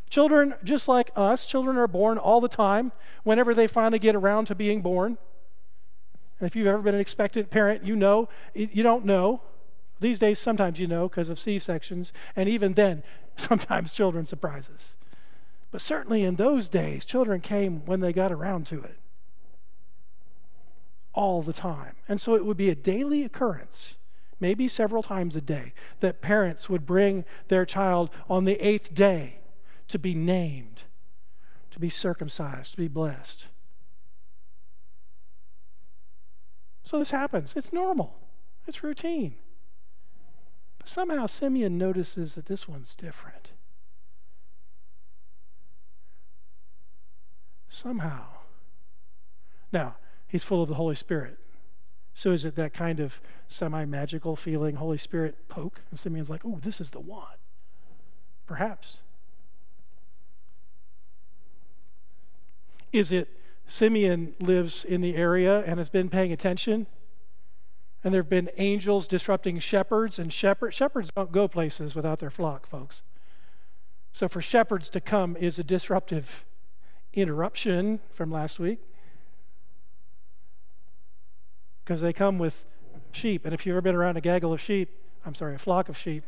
Children, 0.10 0.56
just 0.64 0.88
like 0.88 1.12
us, 1.16 1.46
children 1.46 1.78
are 1.78 1.88
born 1.88 2.18
all 2.18 2.42
the 2.42 2.48
time 2.48 2.92
whenever 3.24 3.54
they 3.54 3.68
finally 3.68 4.00
get 4.00 4.16
around 4.16 4.46
to 4.46 4.56
being 4.56 4.82
born. 4.82 5.18
And 6.40 6.48
if 6.48 6.56
you've 6.56 6.68
ever 6.68 6.82
been 6.82 6.96
an 6.96 7.02
expectant 7.02 7.50
parent, 7.50 7.84
you 7.84 7.96
know, 7.96 8.28
you 8.54 8.82
don't 8.82 9.06
know. 9.06 9.42
These 10.00 10.20
days, 10.20 10.40
sometimes 10.40 10.80
you 10.80 10.88
know 10.88 11.10
because 11.10 11.30
of 11.30 11.38
C 11.38 11.60
sections, 11.60 12.14
and 12.36 12.48
even 12.48 12.74
then, 12.74 13.04
sometimes 13.36 13.92
children 13.92 14.26
surprise 14.26 14.70
us. 14.74 14.96
But 15.72 15.82
certainly 15.82 16.24
in 16.24 16.38
those 16.38 16.70
days, 16.70 17.06
children 17.06 17.42
came 17.42 17.86
when 17.86 18.00
they 18.00 18.14
got 18.14 18.32
around 18.32 18.66
to 18.68 18.82
it 18.82 18.98
all 21.14 21.42
the 21.42 21.54
time. 21.54 21.96
And 22.08 22.20
so 22.20 22.34
it 22.36 22.46
would 22.46 22.58
be 22.58 22.70
a 22.70 22.76
daily 22.76 23.24
occurrence 23.24 23.98
maybe 24.40 24.68
several 24.68 25.04
times 25.04 25.36
a 25.36 25.42
day, 25.42 25.74
that 26.00 26.22
parents 26.22 26.70
would 26.70 26.86
bring 26.86 27.26
their 27.50 27.66
child 27.66 28.10
on 28.30 28.46
the 28.46 28.56
eighth 28.66 28.94
day 28.94 29.40
to 29.90 30.00
be 30.00 30.16
named, 30.16 30.84
to 31.72 31.80
be 31.80 31.90
circumcised, 31.90 32.72
to 32.72 32.78
be 32.78 32.88
blessed. 32.88 33.48
So 36.84 37.00
this 37.00 37.12
happens. 37.12 37.54
It's 37.56 37.74
normal, 37.74 38.16
it's 38.66 38.84
routine. 38.84 39.36
But 40.78 40.88
somehow 40.88 41.26
Simeon 41.26 41.78
notices 41.78 42.36
that 42.36 42.46
this 42.46 42.68
one's 42.68 42.96
different. 42.96 43.52
Somehow. 47.68 48.26
Now, 49.72 49.98
he's 50.28 50.44
full 50.44 50.64
of 50.64 50.70
the 50.70 50.76
Holy 50.76 50.96
Spirit. 50.96 51.38
So 52.14 52.32
is 52.32 52.44
it 52.44 52.56
that 52.56 52.74
kind 52.74 53.00
of 53.00 53.22
semi 53.48 53.86
magical 53.86 54.36
feeling, 54.36 54.76
Holy 54.76 54.98
Spirit 54.98 55.48
poke? 55.48 55.82
And 55.90 56.00
Simeon's 56.00 56.30
like, 56.30 56.42
oh, 56.44 56.60
this 56.62 56.82
is 56.82 56.92
the 56.92 57.00
one. 57.00 57.38
Perhaps. 58.46 58.98
Is 62.92 63.12
it 63.12 63.30
Simeon 63.68 64.34
lives 64.40 64.84
in 64.84 65.02
the 65.02 65.16
area 65.16 65.64
and 65.66 65.78
has 65.78 65.90
been 65.90 66.10
paying 66.10 66.32
attention? 66.32 66.88
And 68.04 68.14
there 68.14 68.22
have 68.22 68.30
been 68.30 68.50
angels 68.58 69.08
disrupting 69.08 69.60
shepherds, 69.60 70.18
and 70.18 70.32
shepherd, 70.32 70.74
shepherds 70.74 71.12
don't 71.16 71.32
go 71.32 71.48
places 71.48 71.96
without 71.96 72.20
their 72.20 72.30
flock, 72.30 72.66
folks. 72.66 73.04
So 74.14 74.28
for 74.28 74.42
shepherds 74.42 74.90
to 74.92 75.02
come 75.02 75.36
is 75.38 75.60
a 75.60 75.64
disruptive 75.64 76.46
interruption 77.14 78.00
from 78.14 78.32
last 78.32 78.60
week 78.60 78.80
because 81.84 82.02
they 82.02 82.14
come 82.14 82.38
with 82.38 82.66
sheep. 83.12 83.46
And 83.46 83.54
if 83.54 83.66
you've 83.66 83.74
ever 83.74 83.82
been 83.82 83.96
around 83.96 84.18
a 84.18 84.22
gaggle 84.22 84.54
of 84.54 84.62
sheep, 84.62 84.90
I'm 85.26 85.36
sorry, 85.36 85.56
a 85.56 85.58
flock 85.58 85.90
of 85.90 85.98
sheep, 85.98 86.24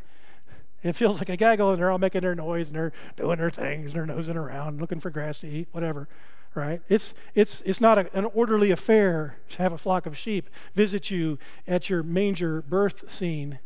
it 0.82 0.94
feels 0.94 1.18
like 1.18 1.28
a 1.28 1.36
gaggle 1.36 1.70
and 1.70 1.78
they're 1.78 1.90
all 1.90 1.98
making 1.98 2.22
their 2.22 2.34
noise 2.34 2.68
and 2.68 2.76
they're 2.76 2.92
doing 3.16 3.38
their 3.38 3.50
things 3.50 3.86
and 3.86 3.94
they're 3.94 4.06
nosing 4.06 4.36
around, 4.36 4.80
looking 4.80 5.00
for 5.00 5.10
grass 5.10 5.38
to 5.38 5.48
eat, 5.48 5.68
whatever, 5.70 6.08
right? 6.54 6.82
It's, 6.88 7.14
it's, 7.34 7.62
it's 7.62 7.80
not 7.80 7.98
a, 7.98 8.16
an 8.16 8.26
orderly 8.26 8.70
affair 8.70 9.38
to 9.50 9.62
have 9.62 9.72
a 9.72 9.78
flock 9.78 10.06
of 10.06 10.16
sheep 10.16 10.50
visit 10.74 11.10
you 11.10 11.38
at 11.66 11.88
your 11.88 12.02
manger 12.02 12.62
birth 12.62 13.10
scene. 13.10 13.58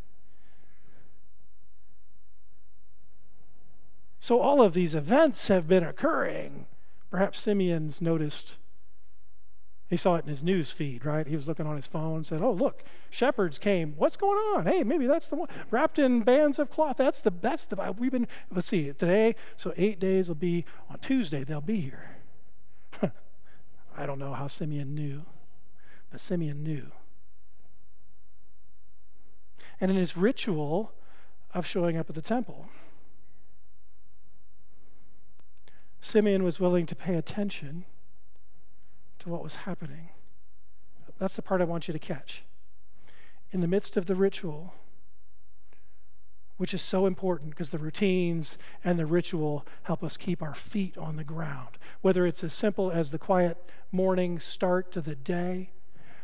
So 4.21 4.41
all 4.41 4.63
of 4.63 4.75
these 4.75 4.95
events 4.95 5.49
have 5.49 5.69
been 5.69 5.85
occurring. 5.85 6.67
Perhaps 7.11 7.41
Simeon's 7.41 8.01
noticed 8.01 8.57
he 9.89 9.97
saw 9.97 10.17
it 10.17 10.25
in 10.25 10.31
his 10.31 10.43
news 10.43 10.73
feed, 10.73 11.05
right? 11.05 11.27
He 11.27 11.37
was 11.37 11.47
looking 11.47 11.67
on 11.67 11.77
his 11.77 11.87
phone 11.87 12.17
and 12.17 12.27
said, 12.27 12.43
Oh, 12.43 12.51
look, 12.51 12.83
shepherds 13.09 13.57
came. 13.59 13.95
What's 13.97 14.17
going 14.17 14.37
on? 14.37 14.67
Hey, 14.67 14.83
maybe 14.83 15.07
that's 15.07 15.29
the 15.29 15.37
one. 15.37 15.49
Wrapped 15.71 16.01
in 16.01 16.23
bands 16.23 16.59
of 16.59 16.71
cloth. 16.71 16.97
That's 16.97 17.23
the, 17.23 17.33
that's 17.41 17.67
the, 17.67 17.95
we've 17.97 18.11
been, 18.11 18.27
let's 18.51 18.67
see, 18.67 18.93
today, 18.93 19.37
so 19.57 19.73
eight 19.77 20.01
days 20.01 20.27
will 20.27 20.35
be 20.35 20.65
on 20.91 20.99
Tuesday, 20.99 21.45
they'll 21.45 21.61
be 21.61 21.81
here. 21.81 22.16
I 23.97 24.05
don't 24.05 24.19
know 24.19 24.35
how 24.35 24.47
Simeon 24.47 24.95
knew, 24.95 25.23
but 26.11 26.21
Simeon 26.21 26.63
knew. 26.63 26.93
And 29.81 29.91
in 29.91 29.97
his 29.97 30.17
ritual 30.17 30.93
of 31.55 31.67
showing 31.67 31.97
up 31.97 32.09
at 32.09 32.15
the 32.15 32.23
temple, 32.23 32.69
Simeon 36.01 36.45
was 36.45 36.61
willing 36.61 36.87
to 36.87 36.95
pay 36.95 37.17
attention 37.17 37.85
to 39.19 39.29
what 39.29 39.43
was 39.43 39.57
happening. 39.57 40.11
That's 41.19 41.35
the 41.35 41.43
part 41.43 41.61
I 41.61 41.65
want 41.65 41.89
you 41.89 41.93
to 41.93 41.99
catch. 41.99 42.45
In 43.51 43.61
the 43.61 43.69
midst 43.69 43.97
of 43.97 44.07
the 44.07 44.15
ritual, 44.15 44.75
which 46.57 46.75
is 46.75 46.83
so 46.83 47.07
important 47.07 47.51
because 47.51 47.71
the 47.71 47.79
routines 47.79 48.57
and 48.85 48.99
the 48.99 49.07
ritual 49.07 49.67
help 49.85 50.03
us 50.03 50.17
keep 50.17 50.43
our 50.43 50.55
feet 50.55 50.97
on 50.97 51.17
the 51.17 51.25
ground. 51.25 51.79
Whether 52.01 52.27
it's 52.27 52.43
as 52.43 52.55
simple 52.55 52.91
as 52.91 53.11
the 53.11 53.19
quiet 53.19 53.71
morning 53.93 54.39
start 54.39 54.93
to 54.93 55.01
the 55.01 55.15
day, 55.15 55.71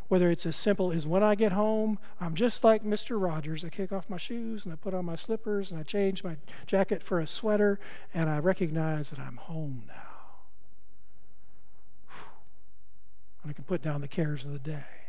whether 0.08 0.30
it's 0.30 0.44
as 0.44 0.56
simple 0.56 0.92
as 0.92 1.06
when 1.06 1.22
I 1.22 1.34
get 1.34 1.52
home, 1.52 1.98
I'm 2.20 2.34
just 2.34 2.64
like 2.64 2.84
Mr. 2.84 3.20
Rogers. 3.20 3.64
I 3.64 3.70
kick 3.70 3.92
off 3.92 4.10
my 4.10 4.18
shoes 4.18 4.64
and 4.64 4.72
I 4.72 4.76
put 4.76 4.94
on 4.94 5.06
my 5.06 5.16
slippers 5.16 5.70
and 5.70 5.80
I 5.80 5.84
change 5.84 6.22
my 6.22 6.36
jacket 6.66 7.02
for 7.02 7.18
a 7.18 7.26
sweater 7.26 7.80
and 8.12 8.28
I 8.28 8.38
recognize 8.38 9.10
that 9.10 9.18
I'm 9.18 9.36
home 9.36 9.84
now. 9.88 10.12
and 13.42 13.50
I 13.50 13.52
can 13.52 13.64
put 13.64 13.82
down 13.82 14.00
the 14.00 14.08
cares 14.08 14.44
of 14.46 14.52
the 14.52 14.58
day. 14.58 15.01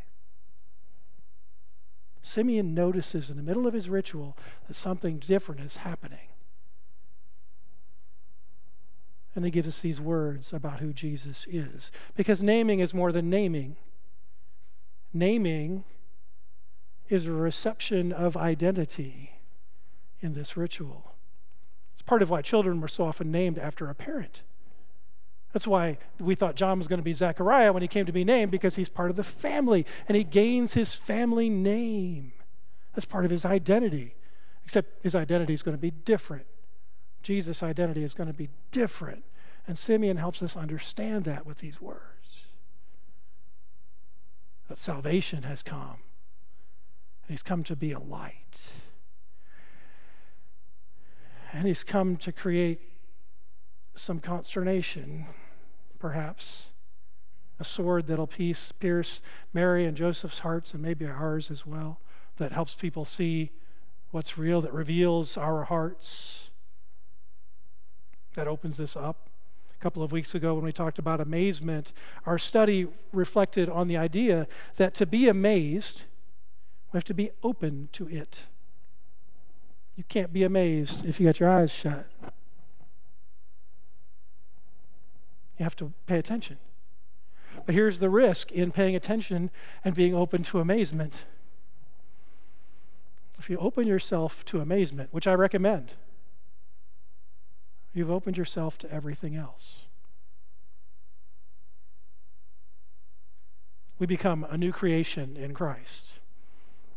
Simeon 2.23 2.73
notices 2.73 3.29
in 3.29 3.35
the 3.35 3.43
middle 3.43 3.67
of 3.67 3.73
his 3.73 3.89
ritual 3.89 4.37
that 4.67 4.75
something 4.75 5.19
different 5.19 5.59
is 5.59 5.77
happening. 5.77 6.29
And 9.35 9.43
he 9.43 9.51
gives 9.51 9.67
us 9.67 9.81
these 9.81 9.99
words 9.99 10.53
about 10.53 10.79
who 10.79 10.93
Jesus 10.93 11.45
is. 11.49 11.91
Because 12.15 12.41
naming 12.41 12.79
is 12.79 12.93
more 12.93 13.11
than 13.11 13.29
naming. 13.29 13.75
Naming 15.11 15.83
is 17.09 17.25
a 17.25 17.33
reception 17.33 18.13
of 18.13 18.37
identity 18.37 19.33
in 20.21 20.33
this 20.33 20.55
ritual. 20.55 21.15
It's 21.93 22.03
part 22.03 22.21
of 22.21 22.29
why 22.29 22.41
children 22.41 22.79
were 22.79 22.87
so 22.87 23.03
often 23.03 23.31
named 23.31 23.59
after 23.59 23.89
a 23.89 23.95
parent. 23.95 24.43
That's 25.53 25.67
why 25.67 25.99
we 26.19 26.33
thought 26.33 26.55
John 26.55 26.79
was 26.79 26.87
going 26.87 26.97
to 26.97 27.03
be 27.03 27.13
Zechariah 27.13 27.71
when 27.71 27.83
he 27.83 27.87
came 27.87 28.07
to 28.07 28.11
be 28.11 28.25
named, 28.25 28.51
because 28.51 28.75
he's 28.75 28.89
part 28.89 29.11
of 29.11 29.15
the 29.15 29.23
family 29.23 29.85
and 30.07 30.17
he 30.17 30.23
gains 30.23 30.73
his 30.73 30.95
family 30.95 31.47
name. 31.47 32.33
That's 32.93 33.05
part 33.05 33.23
of 33.23 33.31
his 33.31 33.45
identity, 33.45 34.15
except 34.65 35.03
his 35.03 35.13
identity 35.13 35.53
is 35.53 35.61
going 35.61 35.77
to 35.77 35.81
be 35.81 35.91
different. 35.91 36.47
Jesus' 37.21 37.61
identity 37.61 38.03
is 38.03 38.15
going 38.15 38.27
to 38.27 38.33
be 38.33 38.49
different. 38.71 39.23
And 39.67 39.77
Simeon 39.77 40.17
helps 40.17 40.41
us 40.41 40.57
understand 40.57 41.23
that 41.25 41.45
with 41.45 41.59
these 41.59 41.79
words 41.79 42.01
that 44.69 44.79
salvation 44.79 45.43
has 45.43 45.61
come, 45.61 45.97
and 47.21 47.29
he's 47.29 47.43
come 47.43 47.63
to 47.63 47.75
be 47.75 47.91
a 47.91 47.99
light. 47.99 48.61
And 51.51 51.67
he's 51.67 51.83
come 51.83 52.17
to 52.17 52.31
create 52.31 52.81
some 53.93 54.19
consternation 54.19 55.27
perhaps. 56.03 56.63
A 57.61 57.63
sword 57.63 58.07
that'll 58.07 58.27
piece, 58.27 58.73
pierce 58.73 59.21
Mary 59.53 59.85
and 59.85 59.95
Joseph's 59.95 60.39
hearts 60.39 60.73
and 60.73 60.83
maybe 60.83 61.05
ours 61.05 61.49
as 61.49 61.65
well, 61.65 62.01
that 62.35 62.51
helps 62.51 62.75
people 62.75 63.05
see 63.05 63.51
what's 64.11 64.37
real, 64.37 64.59
that 64.59 64.73
reveals 64.73 65.37
our 65.37 65.63
hearts, 65.63 66.49
that 68.35 68.49
opens 68.49 68.75
this 68.75 68.97
up. 68.97 69.29
A 69.73 69.81
couple 69.81 70.03
of 70.03 70.11
weeks 70.11 70.35
ago, 70.35 70.55
when 70.55 70.65
we 70.65 70.73
talked 70.73 70.99
about 70.99 71.21
amazement, 71.21 71.93
our 72.25 72.37
study 72.37 72.87
reflected 73.13 73.69
on 73.69 73.87
the 73.87 73.95
idea 73.95 74.45
that 74.75 74.93
to 74.95 75.05
be 75.05 75.29
amazed, 75.29 76.01
we 76.91 76.97
have 76.97 77.05
to 77.05 77.13
be 77.13 77.31
open 77.43 77.87
to 77.93 78.09
it. 78.09 78.43
You 79.95 80.03
can't 80.03 80.33
be 80.33 80.43
amazed 80.43 81.05
if 81.05 81.21
you 81.21 81.27
got 81.27 81.39
your 81.39 81.47
eyes 81.47 81.71
shut. 81.71 82.07
You 85.57 85.63
have 85.63 85.75
to 85.77 85.93
pay 86.07 86.17
attention. 86.17 86.57
But 87.65 87.75
here's 87.75 87.99
the 87.99 88.09
risk 88.09 88.51
in 88.51 88.71
paying 88.71 88.95
attention 88.95 89.51
and 89.83 89.95
being 89.95 90.13
open 90.13 90.43
to 90.43 90.59
amazement. 90.59 91.25
If 93.37 93.49
you 93.49 93.57
open 93.57 93.87
yourself 93.87 94.43
to 94.45 94.61
amazement, 94.61 95.09
which 95.11 95.27
I 95.27 95.33
recommend, 95.33 95.93
you've 97.93 98.11
opened 98.11 98.37
yourself 98.37 98.77
to 98.79 98.91
everything 98.91 99.35
else. 99.35 99.81
We 103.99 104.07
become 104.07 104.45
a 104.49 104.57
new 104.57 104.71
creation 104.71 105.37
in 105.37 105.53
Christ. 105.53 106.19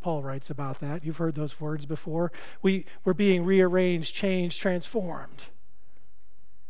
Paul 0.01 0.23
writes 0.23 0.51
about 0.51 0.81
that. 0.81 1.05
You've 1.05 1.17
heard 1.19 1.35
those 1.35 1.61
words 1.61 1.85
before. 1.85 2.33
We, 2.63 2.87
we're 3.05 3.15
being 3.15 3.45
rearranged, 3.45 4.15
changed, 4.15 4.61
transformed. 4.61 5.47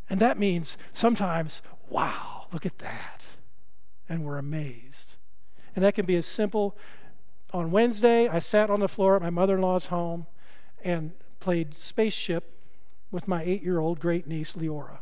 And 0.09 0.21
that 0.21 0.39
means 0.39 0.77
sometimes 0.93 1.61
wow, 1.89 2.47
look 2.53 2.67
at 2.67 2.79
that. 2.79 3.27
And 4.09 4.25
we're 4.25 4.39
amazed. 4.39 5.17
And 5.75 5.85
that 5.85 5.95
can 5.95 6.07
be 6.07 6.17
as 6.17 6.27
simple. 6.27 6.77
On 7.53 7.71
Wednesday, 7.71 8.29
I 8.29 8.39
sat 8.39 8.71
on 8.71 8.81
the 8.81 8.89
floor 8.89 9.17
at 9.17 9.23
my 9.23 9.31
mother 9.31 9.57
in 9.57 9.63
law's 9.63 9.87
home 9.87 10.27
and 10.83 11.13
played 11.41 11.75
spaceship 11.75 12.53
with 13.11 13.29
my 13.29 13.43
eight 13.43 13.63
year 13.63 13.79
old 13.79 14.01
great 14.01 14.27
niece, 14.27 14.53
Leora. 14.53 14.99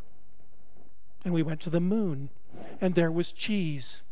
And 1.25 1.33
we 1.33 1.43
went 1.43 1.61
to 1.62 1.71
the 1.71 1.81
moon, 1.81 2.29
and 2.81 2.95
there 2.95 3.11
was 3.11 3.33
cheese. 3.33 4.03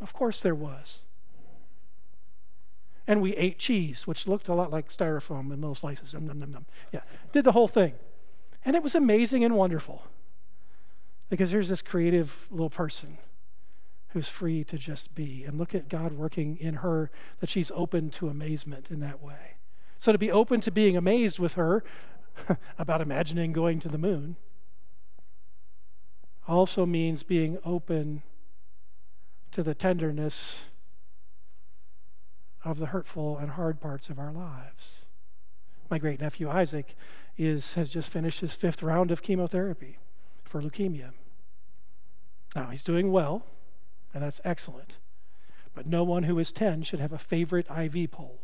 Of 0.00 0.12
course, 0.12 0.40
there 0.40 0.54
was. 0.54 1.00
And 3.06 3.20
we 3.20 3.34
ate 3.34 3.58
cheese, 3.58 4.06
which 4.06 4.28
looked 4.28 4.48
a 4.48 4.54
lot 4.54 4.70
like 4.70 4.90
styrofoam 4.90 5.52
in 5.52 5.60
little 5.60 5.74
slices. 5.74 6.14
Nom, 6.14 6.26
nom, 6.26 6.50
nom, 6.50 6.66
Yeah, 6.92 7.00
did 7.32 7.44
the 7.44 7.52
whole 7.52 7.68
thing. 7.68 7.94
And 8.64 8.76
it 8.76 8.82
was 8.82 8.94
amazing 8.94 9.44
and 9.44 9.56
wonderful 9.56 10.04
because 11.28 11.50
here's 11.50 11.68
this 11.68 11.82
creative 11.82 12.46
little 12.50 12.70
person 12.70 13.18
who's 14.08 14.28
free 14.28 14.62
to 14.64 14.78
just 14.78 15.14
be. 15.14 15.44
And 15.44 15.58
look 15.58 15.74
at 15.74 15.88
God 15.88 16.12
working 16.12 16.56
in 16.58 16.76
her 16.76 17.10
that 17.40 17.50
she's 17.50 17.72
open 17.74 18.10
to 18.10 18.28
amazement 18.28 18.90
in 18.90 19.00
that 19.00 19.22
way. 19.22 19.56
So 19.98 20.12
to 20.12 20.18
be 20.18 20.30
open 20.30 20.60
to 20.62 20.70
being 20.70 20.96
amazed 20.96 21.38
with 21.38 21.54
her 21.54 21.82
about 22.78 23.00
imagining 23.00 23.52
going 23.52 23.80
to 23.80 23.88
the 23.88 23.98
moon 23.98 24.36
also 26.46 26.84
means 26.84 27.22
being 27.22 27.58
open 27.64 28.22
to 29.52 29.62
the 29.62 29.74
tenderness 29.74 30.64
of 32.64 32.78
the 32.78 32.86
hurtful 32.86 33.38
and 33.38 33.52
hard 33.52 33.80
parts 33.80 34.08
of 34.08 34.18
our 34.18 34.32
lives. 34.32 35.04
My 35.90 35.98
great 35.98 36.20
nephew 36.20 36.50
Isaac 36.50 36.96
is, 37.36 37.74
has 37.74 37.90
just 37.90 38.10
finished 38.10 38.40
his 38.40 38.54
fifth 38.54 38.82
round 38.82 39.10
of 39.10 39.22
chemotherapy 39.22 39.98
for 40.44 40.60
leukemia. 40.60 41.12
Now, 42.54 42.66
he's 42.66 42.84
doing 42.84 43.10
well, 43.10 43.46
and 44.12 44.22
that's 44.22 44.40
excellent. 44.44 44.98
But 45.74 45.86
no 45.86 46.04
one 46.04 46.24
who 46.24 46.38
is 46.38 46.52
10 46.52 46.82
should 46.82 47.00
have 47.00 47.12
a 47.12 47.18
favorite 47.18 47.66
IV 47.70 48.10
pole. 48.10 48.38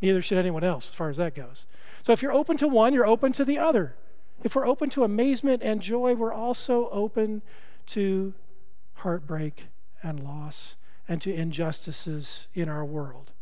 Neither 0.00 0.22
should 0.22 0.38
anyone 0.38 0.62
else, 0.62 0.90
as 0.90 0.94
far 0.94 1.08
as 1.08 1.16
that 1.16 1.34
goes. 1.34 1.66
So 2.04 2.12
if 2.12 2.22
you're 2.22 2.32
open 2.32 2.56
to 2.58 2.68
one, 2.68 2.92
you're 2.94 3.06
open 3.06 3.32
to 3.32 3.44
the 3.44 3.58
other. 3.58 3.96
If 4.44 4.54
we're 4.54 4.66
open 4.66 4.90
to 4.90 5.04
amazement 5.04 5.62
and 5.62 5.80
joy, 5.80 6.14
we're 6.14 6.32
also 6.32 6.88
open 6.90 7.42
to 7.86 8.34
heartbreak 8.96 9.66
and 10.02 10.22
loss 10.22 10.76
and 11.08 11.20
to 11.22 11.32
injustices 11.32 12.48
in 12.54 12.68
our 12.68 12.84
world. 12.84 13.32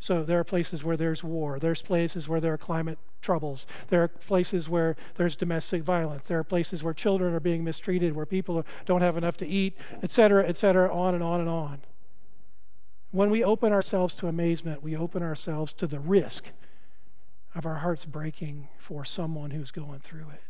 So 0.00 0.22
there 0.22 0.38
are 0.38 0.44
places 0.44 0.84
where 0.84 0.96
there's 0.96 1.24
war. 1.24 1.58
There's 1.58 1.82
places 1.82 2.28
where 2.28 2.40
there 2.40 2.52
are 2.52 2.58
climate 2.58 2.98
troubles. 3.20 3.66
There 3.88 4.02
are 4.02 4.08
places 4.08 4.68
where 4.68 4.94
there's 5.16 5.34
domestic 5.34 5.82
violence. 5.82 6.28
There 6.28 6.38
are 6.38 6.44
places 6.44 6.84
where 6.84 6.94
children 6.94 7.34
are 7.34 7.40
being 7.40 7.64
mistreated, 7.64 8.14
where 8.14 8.26
people 8.26 8.64
don't 8.86 9.00
have 9.00 9.16
enough 9.16 9.36
to 9.38 9.46
eat, 9.46 9.76
et 10.02 10.10
cetera, 10.10 10.46
et 10.46 10.56
cetera, 10.56 10.94
on 10.94 11.14
and 11.14 11.22
on 11.22 11.40
and 11.40 11.48
on. 11.48 11.80
When 13.10 13.30
we 13.30 13.42
open 13.42 13.72
ourselves 13.72 14.14
to 14.16 14.28
amazement, 14.28 14.82
we 14.82 14.96
open 14.96 15.22
ourselves 15.22 15.72
to 15.74 15.86
the 15.86 15.98
risk 15.98 16.52
of 17.54 17.66
our 17.66 17.76
hearts 17.76 18.04
breaking 18.04 18.68
for 18.78 19.04
someone 19.04 19.50
who's 19.50 19.72
going 19.72 19.98
through 19.98 20.26
it. 20.32 20.42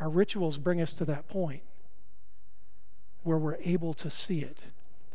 Our 0.00 0.10
rituals 0.10 0.58
bring 0.58 0.82
us 0.82 0.92
to 0.94 1.04
that 1.06 1.28
point 1.28 1.62
where 3.22 3.38
we're 3.38 3.58
able 3.62 3.94
to 3.94 4.10
see 4.10 4.40
it 4.40 4.58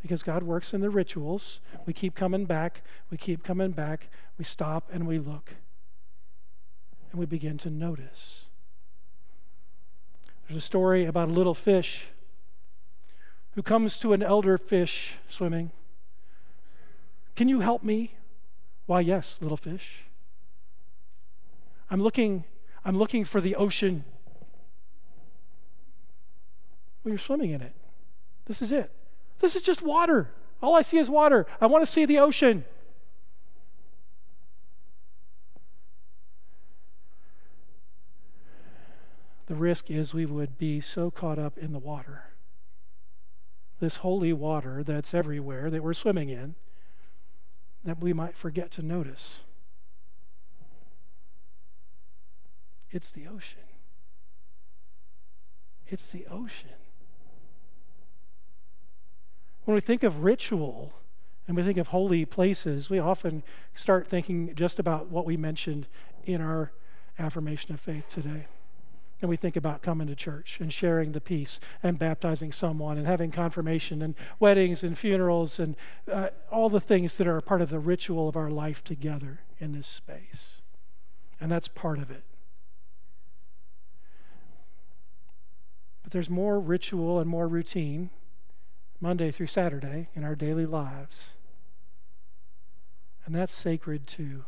because 0.01 0.23
God 0.23 0.43
works 0.43 0.73
in 0.73 0.81
the 0.81 0.89
rituals. 0.89 1.59
We 1.85 1.93
keep 1.93 2.15
coming 2.15 2.45
back, 2.45 2.81
we 3.09 3.17
keep 3.17 3.43
coming 3.43 3.71
back, 3.71 4.09
we 4.37 4.43
stop 4.45 4.89
and 4.91 5.07
we 5.07 5.19
look, 5.19 5.55
and 7.11 7.19
we 7.19 7.25
begin 7.25 7.57
to 7.59 7.69
notice. 7.69 8.45
There's 10.47 10.57
a 10.57 10.65
story 10.65 11.05
about 11.05 11.29
a 11.29 11.31
little 11.31 11.53
fish 11.53 12.07
who 13.55 13.63
comes 13.63 13.97
to 13.97 14.13
an 14.13 14.21
elder 14.21 14.57
fish 14.57 15.17
swimming. 15.27 15.71
Can 17.35 17.49
you 17.49 17.59
help 17.59 17.83
me? 17.83 18.13
Why, 18.85 19.01
yes, 19.01 19.39
little 19.41 19.57
fish. 19.57 20.05
I'm 21.89 22.01
looking, 22.01 22.45
I'm 22.85 22.97
looking 22.97 23.25
for 23.25 23.41
the 23.41 23.55
ocean. 23.55 24.05
Well, 27.03 27.11
you're 27.11 27.19
swimming 27.19 27.51
in 27.51 27.61
it. 27.61 27.73
This 28.45 28.61
is 28.61 28.71
it. 28.71 28.91
This 29.39 29.55
is 29.55 29.61
just 29.61 29.81
water. 29.81 30.31
All 30.61 30.75
I 30.75 30.81
see 30.81 30.97
is 30.97 31.09
water. 31.09 31.45
I 31.61 31.67
want 31.67 31.85
to 31.85 31.91
see 31.91 32.05
the 32.05 32.19
ocean. 32.19 32.65
The 39.47 39.55
risk 39.55 39.89
is 39.89 40.13
we 40.13 40.25
would 40.25 40.57
be 40.57 40.81
so 40.81 41.09
caught 41.09 41.39
up 41.39 41.57
in 41.57 41.71
the 41.71 41.79
water, 41.79 42.31
this 43.79 43.97
holy 43.97 44.33
water 44.33 44.83
that's 44.83 45.13
everywhere 45.13 45.69
that 45.69 45.81
we're 45.81 45.93
swimming 45.93 46.27
in, 46.27 46.55
that 47.85 47.99
we 47.99 48.11
might 48.11 48.35
forget 48.35 48.71
to 48.71 48.81
notice. 48.81 49.41
It's 52.89 53.09
the 53.09 53.25
ocean. 53.25 53.59
It's 55.87 56.11
the 56.11 56.25
ocean. 56.29 56.86
When 59.67 59.75
we 59.75 59.81
think 59.81 60.03
of 60.03 60.23
ritual 60.23 60.93
and 61.45 61.57
we 61.57 61.61
think 61.61 61.77
of 61.77 61.89
holy 61.89 62.23
places, 62.23 62.89
we 62.89 62.99
often 62.99 63.43
start 63.75 64.07
thinking 64.07 64.55
just 64.55 64.79
about 64.79 65.09
what 65.09 65.25
we 65.25 65.35
mentioned 65.35 65.87
in 66.23 66.39
our 66.39 66.71
affirmation 67.19 67.73
of 67.73 67.81
faith 67.81 68.07
today. 68.07 68.47
And 69.21 69.27
we 69.27 69.35
think 69.35 69.57
about 69.57 69.81
coming 69.81 70.07
to 70.07 70.15
church 70.15 70.61
and 70.61 70.71
sharing 70.71 71.11
the 71.11 71.19
peace 71.19 71.59
and 71.83 71.99
baptizing 71.99 72.53
someone 72.53 72.97
and 72.97 73.05
having 73.05 73.29
confirmation 73.29 74.01
and 74.01 74.15
weddings 74.39 74.85
and 74.85 74.97
funerals 74.97 75.59
and 75.59 75.75
uh, 76.09 76.29
all 76.49 76.69
the 76.69 76.79
things 76.79 77.17
that 77.17 77.27
are 77.27 77.41
part 77.41 77.61
of 77.61 77.69
the 77.69 77.79
ritual 77.79 78.29
of 78.29 78.37
our 78.37 78.49
life 78.49 78.85
together 78.85 79.41
in 79.59 79.73
this 79.73 79.87
space. 79.87 80.61
And 81.41 81.51
that's 81.51 81.67
part 81.67 81.99
of 81.99 82.09
it. 82.09 82.23
But 86.03 86.13
there's 86.13 86.29
more 86.29 86.57
ritual 86.57 87.19
and 87.19 87.29
more 87.29 87.49
routine 87.49 88.11
Monday 88.99 89.31
through 89.31 89.47
Saturday 89.47 90.09
in 90.15 90.23
our 90.23 90.35
daily 90.35 90.65
lives. 90.65 91.31
And 93.25 93.35
that's 93.35 93.53
sacred 93.53 94.07
too. 94.07 94.45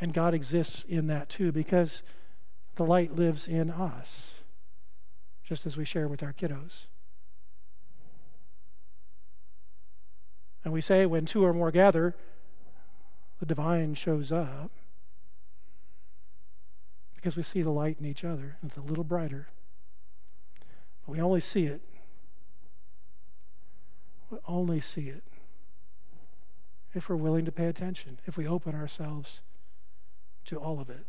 And 0.00 0.12
God 0.12 0.34
exists 0.34 0.84
in 0.84 1.06
that 1.08 1.28
too 1.28 1.52
because 1.52 2.02
the 2.76 2.84
light 2.84 3.16
lives 3.16 3.48
in 3.48 3.70
us, 3.70 4.36
just 5.42 5.66
as 5.66 5.76
we 5.76 5.84
share 5.84 6.08
with 6.08 6.22
our 6.22 6.32
kiddos. 6.32 6.86
And 10.64 10.72
we 10.72 10.80
say 10.80 11.06
when 11.06 11.26
two 11.26 11.44
or 11.44 11.52
more 11.52 11.70
gather, 11.70 12.14
the 13.38 13.46
divine 13.46 13.94
shows 13.94 14.32
up 14.32 14.70
because 17.14 17.36
we 17.36 17.42
see 17.42 17.62
the 17.62 17.70
light 17.70 17.96
in 17.98 18.06
each 18.06 18.24
other. 18.24 18.56
and 18.60 18.70
It's 18.70 18.76
a 18.76 18.82
little 18.82 19.04
brighter. 19.04 19.48
But 21.04 21.12
we 21.12 21.20
only 21.20 21.40
see 21.40 21.64
it. 21.64 21.80
We 24.30 24.38
only 24.46 24.80
see 24.80 25.08
it 25.08 25.22
if 26.94 27.08
we're 27.08 27.16
willing 27.16 27.44
to 27.44 27.52
pay 27.52 27.66
attention, 27.66 28.18
if 28.26 28.36
we 28.36 28.46
open 28.46 28.74
ourselves 28.74 29.40
to 30.46 30.56
all 30.56 30.80
of 30.80 30.88
it. 30.88 31.04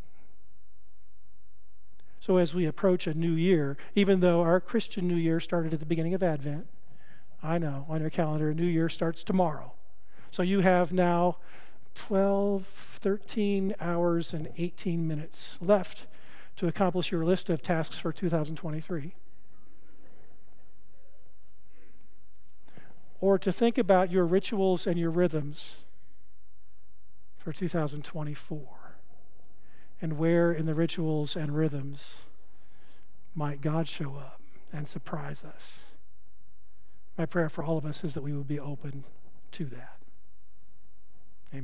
So, 2.19 2.38
as 2.38 2.53
we 2.53 2.65
approach 2.65 3.08
a 3.08 3.13
new 3.13 3.32
year, 3.32 3.77
even 3.95 4.19
though 4.19 4.41
our 4.41 4.60
Christian 4.60 5.08
New 5.08 5.15
Year 5.15 5.39
started 5.39 5.73
at 5.73 5.80
the 5.80 5.86
beginning 5.86 6.13
of 6.13 6.23
Advent, 6.23 6.67
I 7.41 7.58
know 7.58 7.86
on 7.88 8.01
your 8.01 8.10
calendar, 8.10 8.49
a 8.49 8.56
new 8.56 8.65
year 8.65 8.89
starts 8.89 9.23
tomorrow. 9.23 9.73
So, 10.32 10.43
you 10.43 10.62
have 10.62 10.91
now 10.91 11.38
12, 11.95 12.65
13 12.65 13.75
hours, 13.80 14.34
and 14.34 14.49
18 14.58 15.08
minutes 15.08 15.58
left 15.62 16.08
to 16.58 16.67
accomplish 16.67 17.12
your 17.12 17.23
list 17.23 17.49
of 17.49 17.62
tasks 17.62 17.97
for 17.97 18.12
2023. 18.12 19.13
Or 23.19 23.38
to 23.39 23.51
think 23.51 23.77
about 23.77 24.12
your 24.12 24.25
rituals 24.25 24.86
and 24.86 24.99
your 24.99 25.10
rhythms 25.10 25.77
for 27.38 27.51
2024 27.51 28.67
and 30.01 30.17
where 30.17 30.51
in 30.51 30.65
the 30.65 30.75
rituals 30.75 31.36
and 31.36 31.56
rhythms 31.56 32.21
might 33.34 33.62
God 33.62 33.88
show 33.88 34.15
up 34.15 34.41
and 34.71 34.88
surprise 34.88 35.43
us. 35.43 35.86
My 37.17 37.25
prayer 37.25 37.49
for 37.49 37.63
all 37.63 37.77
of 37.77 37.86
us 37.86 38.03
is 38.03 38.13
that 38.13 38.21
we 38.21 38.34
would 38.34 38.47
be 38.47 38.60
open 38.60 39.03
to 39.53 39.65
that. 39.65 39.96